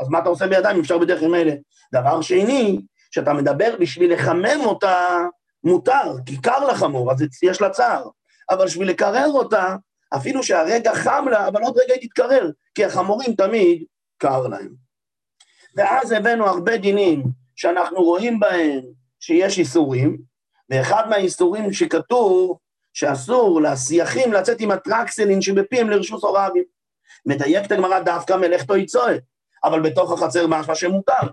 אז 0.00 0.08
מה 0.08 0.18
אתה 0.18 0.28
עושה 0.28 0.46
בידיים? 0.46 0.80
אפשר 0.80 0.98
בדרך 0.98 1.22
ממילא. 1.22 1.52
דבר 1.92 2.20
שני, 2.20 2.80
כשאתה 3.10 3.32
מדבר 3.32 3.76
בשביל 3.80 4.12
לחמם 4.12 4.60
אותה, 4.64 5.18
מותר, 5.64 6.14
כי 6.26 6.40
קר 6.40 6.66
לחמור, 6.66 7.12
אז 7.12 7.24
יש 7.42 7.60
לה 7.60 7.70
צער. 7.70 8.08
אבל 8.50 8.64
בשביל 8.64 8.88
לקרר 8.88 9.28
אותה, 9.28 9.76
אפילו 10.16 10.42
שהרגע 10.42 10.94
חם 10.94 11.24
לה, 11.30 11.48
אבל 11.48 11.62
עוד 11.62 11.78
רגע 11.78 11.94
היא 11.94 12.08
תתקרר, 12.08 12.50
כי 12.74 12.84
החמורים 12.84 13.34
תמיד 13.34 13.84
קר 14.18 14.46
להם. 14.46 14.74
ואז 15.76 16.12
הבאנו 16.12 16.46
הרבה 16.46 16.76
דינים 16.76 17.22
שאנחנו 17.56 18.02
רואים 18.02 18.40
בהם 18.40 18.80
שיש 19.20 19.58
איסורים, 19.58 20.33
ואחד 20.74 21.08
מהאיסורים 21.08 21.72
שכתוב 21.72 22.58
שאסור 22.92 23.62
לסייחים 23.62 24.32
לצאת 24.32 24.60
עם 24.60 24.70
הטרקסלין 24.70 25.42
שבפיהם 25.42 25.90
לרשות 25.90 26.22
הורבים. 26.22 26.64
מדייקת 27.26 27.72
הגמרא 27.72 28.00
דווקא 28.00 28.32
מלאכתו 28.32 28.76
יצואה, 28.76 29.16
אבל 29.64 29.80
בתוך 29.80 30.12
החצר 30.12 30.46
משמע 30.46 30.74
שמותר. 30.74 31.26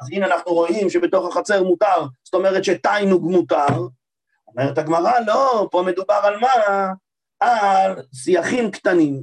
אז 0.00 0.08
הנה 0.12 0.26
אנחנו 0.26 0.52
רואים 0.52 0.90
שבתוך 0.90 1.26
החצר 1.26 1.62
מותר, 1.62 2.06
זאת 2.24 2.34
אומרת 2.34 2.64
שתיינוג 2.64 3.24
מותר. 3.24 3.66
אומרת 4.48 4.78
הגמרא, 4.78 5.12
לא, 5.26 5.68
פה 5.70 5.82
מדובר 5.86 6.20
על 6.22 6.38
מה? 6.38 6.52
על 7.40 8.02
שיחים 8.14 8.70
קטנים, 8.70 9.22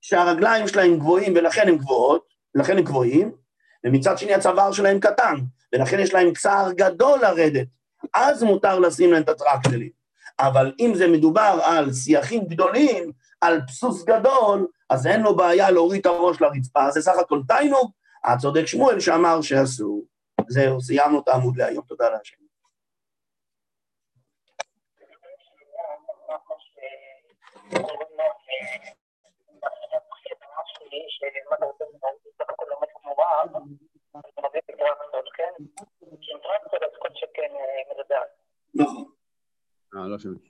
שהרגליים 0.00 0.68
שלהם 0.68 0.98
גבוהים 0.98 1.32
ולכן 1.36 1.68
הם 1.68 1.76
גבוהות, 1.76 2.24
לכן 2.54 2.78
הם 2.78 2.84
גבוהים, 2.84 3.32
ומצד 3.86 4.18
שני 4.18 4.34
הצוואר 4.34 4.72
שלהם 4.72 5.00
קטן, 5.00 5.34
ולכן 5.72 6.00
יש 6.00 6.14
להם 6.14 6.32
צער 6.34 6.72
גדול 6.72 7.18
לרדת, 7.22 7.66
אז 8.14 8.42
מותר 8.42 8.78
לשים 8.78 9.12
להם 9.12 9.22
את 9.22 9.28
הטרקטלים. 9.28 9.90
אבל 10.38 10.72
אם 10.78 10.92
זה 10.94 11.08
מדובר 11.08 11.60
על 11.64 11.92
שיחים 11.92 12.44
גדולים, 12.44 13.12
על 13.40 13.60
פסוס 13.66 14.04
גדול, 14.04 14.66
אז 14.90 15.06
אין 15.06 15.20
לו 15.20 15.36
בעיה 15.36 15.70
להוריד 15.70 16.00
את 16.00 16.06
הראש 16.06 16.40
לרצפה, 16.40 16.90
זה 16.90 17.00
סך 17.00 17.18
הכל 17.20 17.40
תיינוג, 17.48 17.90
הצודק 18.24 18.66
שמואל 18.66 19.00
שאמר 19.00 19.42
שאסור. 19.42 20.04
זהו, 20.48 20.80
סיימנו 20.80 21.20
את 21.20 21.28
העמוד 21.28 21.56
להיום, 21.56 21.84
תודה 21.84 22.08
להשם. 22.08 22.48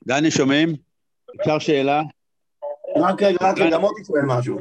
דני, 0.06 0.30
שומעים? 0.30 0.68
אפשר 1.40 1.58
שאלה? 1.58 2.02
רק 2.96 3.22
רגע, 3.22 3.38
רק 3.40 3.58
רגע, 3.58 3.78
מוטי 3.78 4.04
שואל 4.04 4.22
משהו. 4.26 4.58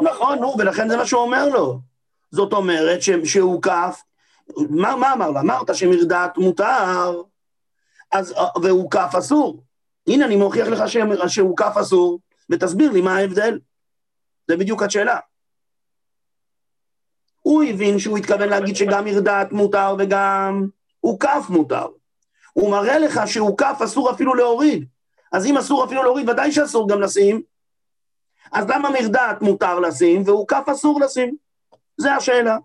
נכון, 0.00 0.38
נו, 0.38 0.54
ולכן 0.58 0.88
זה 0.88 0.96
מה 0.96 1.06
שהוא 1.06 1.20
אומר 1.22 1.48
לו. 1.48 1.78
זאת 2.30 2.52
אומרת 2.52 2.98
שהוא 3.24 3.62
כף, 3.62 4.02
מה, 4.56 4.96
מה 4.96 5.12
אמר 5.12 5.30
לה? 5.30 5.40
אמרת 5.40 5.74
שמרדעת 5.74 6.38
מותר, 6.38 7.22
אז, 8.12 8.34
והוא 8.62 8.90
כף 8.90 9.14
אסור. 9.18 9.62
הנה, 10.06 10.26
אני 10.26 10.36
מוכיח 10.36 10.68
לך 10.68 10.82
שהוא 11.28 11.56
כף 11.56 11.76
אסור, 11.80 12.20
ותסביר 12.50 12.90
לי 12.92 13.00
מה 13.00 13.16
ההבדל. 13.16 13.58
זה 14.48 14.56
בדיוק 14.56 14.82
השאלה. 14.82 15.18
הוא 17.50 17.64
הבין 17.64 17.98
שהוא 17.98 18.18
התכוון 18.18 18.48
להגיד 18.48 18.76
שגם 18.76 19.04
מרדעת 19.04 19.52
מותר 19.52 19.94
וגם 19.98 20.68
הוא 21.00 21.20
כף 21.20 21.44
מותר. 21.48 21.86
הוא 22.52 22.70
מראה 22.70 22.98
לך 22.98 23.20
שהוא 23.26 23.58
כף 23.58 23.80
אסור 23.84 24.10
אפילו 24.10 24.34
להוריד. 24.34 24.84
אז 25.32 25.46
אם 25.46 25.56
אסור 25.56 25.84
אפילו 25.84 26.02
להוריד, 26.02 26.28
ודאי 26.28 26.52
שאסור 26.52 26.88
גם 26.88 27.00
לשים. 27.00 27.42
אז 28.52 28.68
למה 28.68 28.90
מרדעת 28.90 29.42
מותר 29.42 29.80
לשים 29.80 30.22
והוא 30.26 30.48
כף 30.48 30.68
אסור 30.72 31.00
לשים? 31.00 31.36
זה 31.96 32.12
השאלה. 32.12 32.56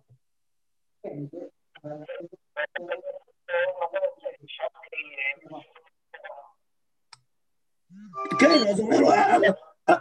כן, 8.39 8.51
אז 8.69 8.79
אומר 8.79 8.99
לו, 8.99 9.11
"אה, 9.11 9.36
אה, 9.36 9.38
אה." 9.89 9.95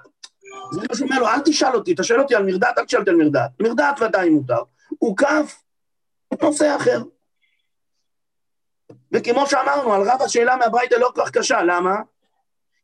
זה 0.73 0.81
מה 0.89 0.97
שהוא 0.97 1.09
אומר 1.09 1.21
לו, 1.21 1.27
אל 1.27 1.41
תשאל 1.45 1.75
אותי, 1.75 1.95
תשאל 1.99 2.21
אותי 2.21 2.35
על 2.35 2.47
מרדעת, 2.47 2.79
אל 2.79 2.85
תשאל 2.85 3.01
אותי 3.01 3.11
על 3.11 3.17
מרדעת. 3.17 3.51
מרדעת 3.61 4.01
ודאי 4.01 4.29
מותר. 4.29 4.74
הוא 4.99 5.17
כף 5.17 5.63
נושא 6.43 6.77
אחר. 6.77 7.03
וכמו 9.13 9.47
שאמרנו, 9.47 9.95
על 9.95 10.11
רב 10.11 10.23
השאלה 10.23 10.57
מהברייתא 10.57 10.95
לא 10.95 11.11
כל 11.15 11.23
כך 11.25 11.31
קשה, 11.31 11.63
למה? 11.63 11.95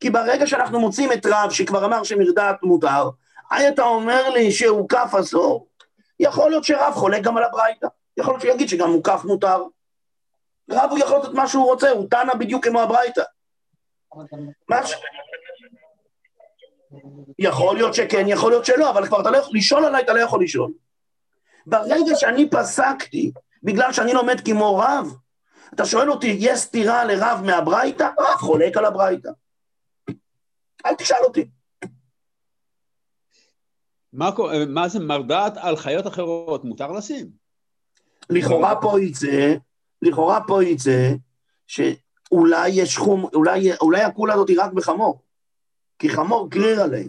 כי 0.00 0.11
ברגע 0.11 0.46
שאנחנו 0.46 0.80
מוצאים 0.80 1.12
את 1.12 1.26
רב 1.26 1.50
שכבר 1.50 1.84
אמר 1.84 2.02
שמרדעת 2.02 2.62
מותר, 2.62 3.11
היי 3.50 3.68
אתה 3.68 3.82
אומר 3.82 4.28
לי 4.28 4.52
שהוא 4.52 4.88
כף 4.88 5.14
אסור? 5.20 5.66
יכול 6.20 6.50
להיות 6.50 6.64
שרב 6.64 6.94
חולק 6.94 7.22
גם 7.22 7.36
על 7.36 7.44
הברייתא, 7.44 7.86
יכול 8.16 8.34
להיות 8.34 8.42
שיגיד 8.42 8.68
שגם 8.68 8.90
הוא 8.90 9.04
כף 9.04 9.20
מותר. 9.24 9.62
רב 10.70 10.90
הוא 10.90 10.98
יכול 10.98 11.18
לעשות 11.18 11.34
מה 11.34 11.46
שהוא 11.46 11.64
רוצה, 11.64 11.90
הוא 11.90 12.11
תנא 12.11 12.34
בדיוק 12.34 12.64
כמו 12.64 12.80
הברייתא. 12.80 13.22
ש... 14.86 14.94
יכול 17.38 17.76
להיות 17.76 17.94
שכן, 17.94 18.24
יכול 18.26 18.52
להיות 18.52 18.64
שלא, 18.64 18.90
אבל 18.90 19.06
כבר 19.06 19.20
אתה 19.20 19.30
לא 19.30 19.36
יכול, 19.36 19.56
לשאול 19.56 19.84
עליי 19.84 20.02
אתה 20.02 20.12
לא 20.12 20.20
יכול 20.20 20.42
לשאול. 20.44 20.70
ברגע 21.71 22.14
שאני 22.16 22.51
פסקתי, 22.51 23.33
בגלל 23.62 23.93
שאני 23.93 24.12
לומד 24.12 24.41
כמו 24.41 24.77
רב, 24.79 25.14
אתה 25.75 25.85
שואל 25.85 26.11
אותי, 26.11 26.37
יש 26.41 26.59
סתירה 26.61 27.05
לרב 27.05 27.41
מהברייתא? 27.45 28.09
רב 28.18 28.39
חולק 28.39 28.77
על 28.77 28.85
הברייתא. 28.85 29.31
אל 30.87 30.95
תשאל 30.95 31.25
אותי. 31.25 31.49
מה, 34.12 34.31
מה 34.68 34.89
זה 34.89 35.01
מרדעת 35.01 35.57
על 35.57 35.77
חיות 35.77 36.07
אחרות? 36.07 36.64
מותר 36.64 36.93
לשים. 36.93 37.31
לכאורה 38.31 38.81
פה 38.81 39.01
יצא, 39.01 39.55
לכאורה 40.03 40.41
פה 40.47 40.64
יצא, 40.64 41.12
שאולי 41.66 42.68
יש 42.68 42.99
חום, 42.99 43.25
אולי, 43.35 43.77
אולי 43.81 44.03
הקולה 44.03 44.35
הזאת 44.35 44.49
היא 44.49 44.61
רק 44.61 44.73
בחמור. 44.73 45.23
כי 45.99 46.09
חמור 46.09 46.51
קריר 46.51 46.83
עלי. 46.83 47.09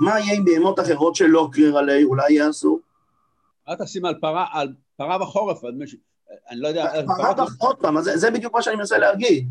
מה 0.00 0.20
יהיה 0.20 0.34
עם 0.34 0.44
בהמות 0.44 0.80
אחרות 0.80 1.16
שלא 1.16 1.48
קריר 1.52 1.78
עלי, 1.78 2.04
אולי 2.04 2.32
יהיה 2.32 2.50
אסור? 2.50 2.80
מה 3.68 3.74
תשים 3.76 4.04
על 4.04 4.14
פרה, 4.20 4.46
על 4.52 4.68
פרה 4.96 5.18
בחורף? 5.18 5.64
אני 6.50 6.60
לא 6.60 6.68
יודע, 6.68 7.02
פרה 7.06 7.16
פרה 7.16 7.34
בח... 7.34 7.56
עוד 7.58 7.76
פעם, 7.80 7.96
אז 7.98 8.04
זה, 8.04 8.16
זה 8.16 8.30
בדיוק 8.30 8.54
מה 8.54 8.62
שאני 8.62 8.76
מנסה 8.76 8.98
להגיד. 8.98 9.48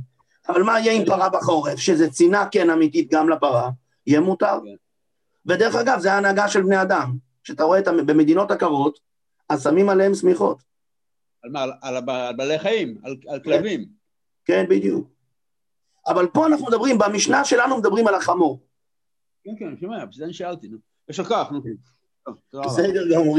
אבל 0.47 0.63
מה 0.63 0.79
יהיה 0.79 0.93
עם 0.93 1.05
פרה 1.05 1.29
בחורף? 1.29 1.79
שזה 1.79 2.09
צינה 2.09 2.45
כן 2.51 2.69
אמיתית 2.69 3.11
גם 3.11 3.29
לפרה, 3.29 3.69
יהיה 4.07 4.19
מותר. 4.19 4.59
כן. 4.65 4.75
ודרך 5.45 5.75
אגב, 5.75 5.99
זה 5.99 6.13
ההנהגה 6.13 6.47
של 6.47 6.61
בני 6.61 6.81
אדם. 6.81 7.17
שאתה 7.43 7.63
רואה 7.63 7.79
את, 7.79 7.87
במדינות 7.87 8.51
הקרות, 8.51 8.99
אז 9.49 9.63
שמים 9.63 9.89
עליהם 9.89 10.13
שמיכות. 10.13 10.63
על 11.43 11.51
מה? 11.51 11.61
על- 11.61 11.71
על 11.81 11.97
הב- 11.97 12.09
על 12.09 12.35
בעלי 12.35 12.59
חיים, 12.59 12.97
על 13.27 13.39
כלבים. 13.43 13.85
כן, 14.45 14.65
בדיוק. 14.69 15.07
אבל 16.07 16.27
פה 16.27 16.47
אנחנו 16.47 16.65
מדברים, 16.65 16.97
במשנה 16.97 17.45
שלנו 17.45 17.77
מדברים 17.77 18.07
על 18.07 18.15
החמור. 18.15 18.59
כן, 19.43 19.51
כן, 19.59 19.67
אני 19.67 19.77
שומע, 19.81 19.97
בשביל 20.05 20.11
זה 20.19 20.25
אני 20.25 20.33
שאלתי, 20.33 20.67
נו. 20.67 20.77
יישר 21.09 21.23
כוח, 21.23 21.51
נו. 21.51 21.61
רבה. 22.53 22.67
בסדר 22.67 23.03
גמור. 23.13 23.33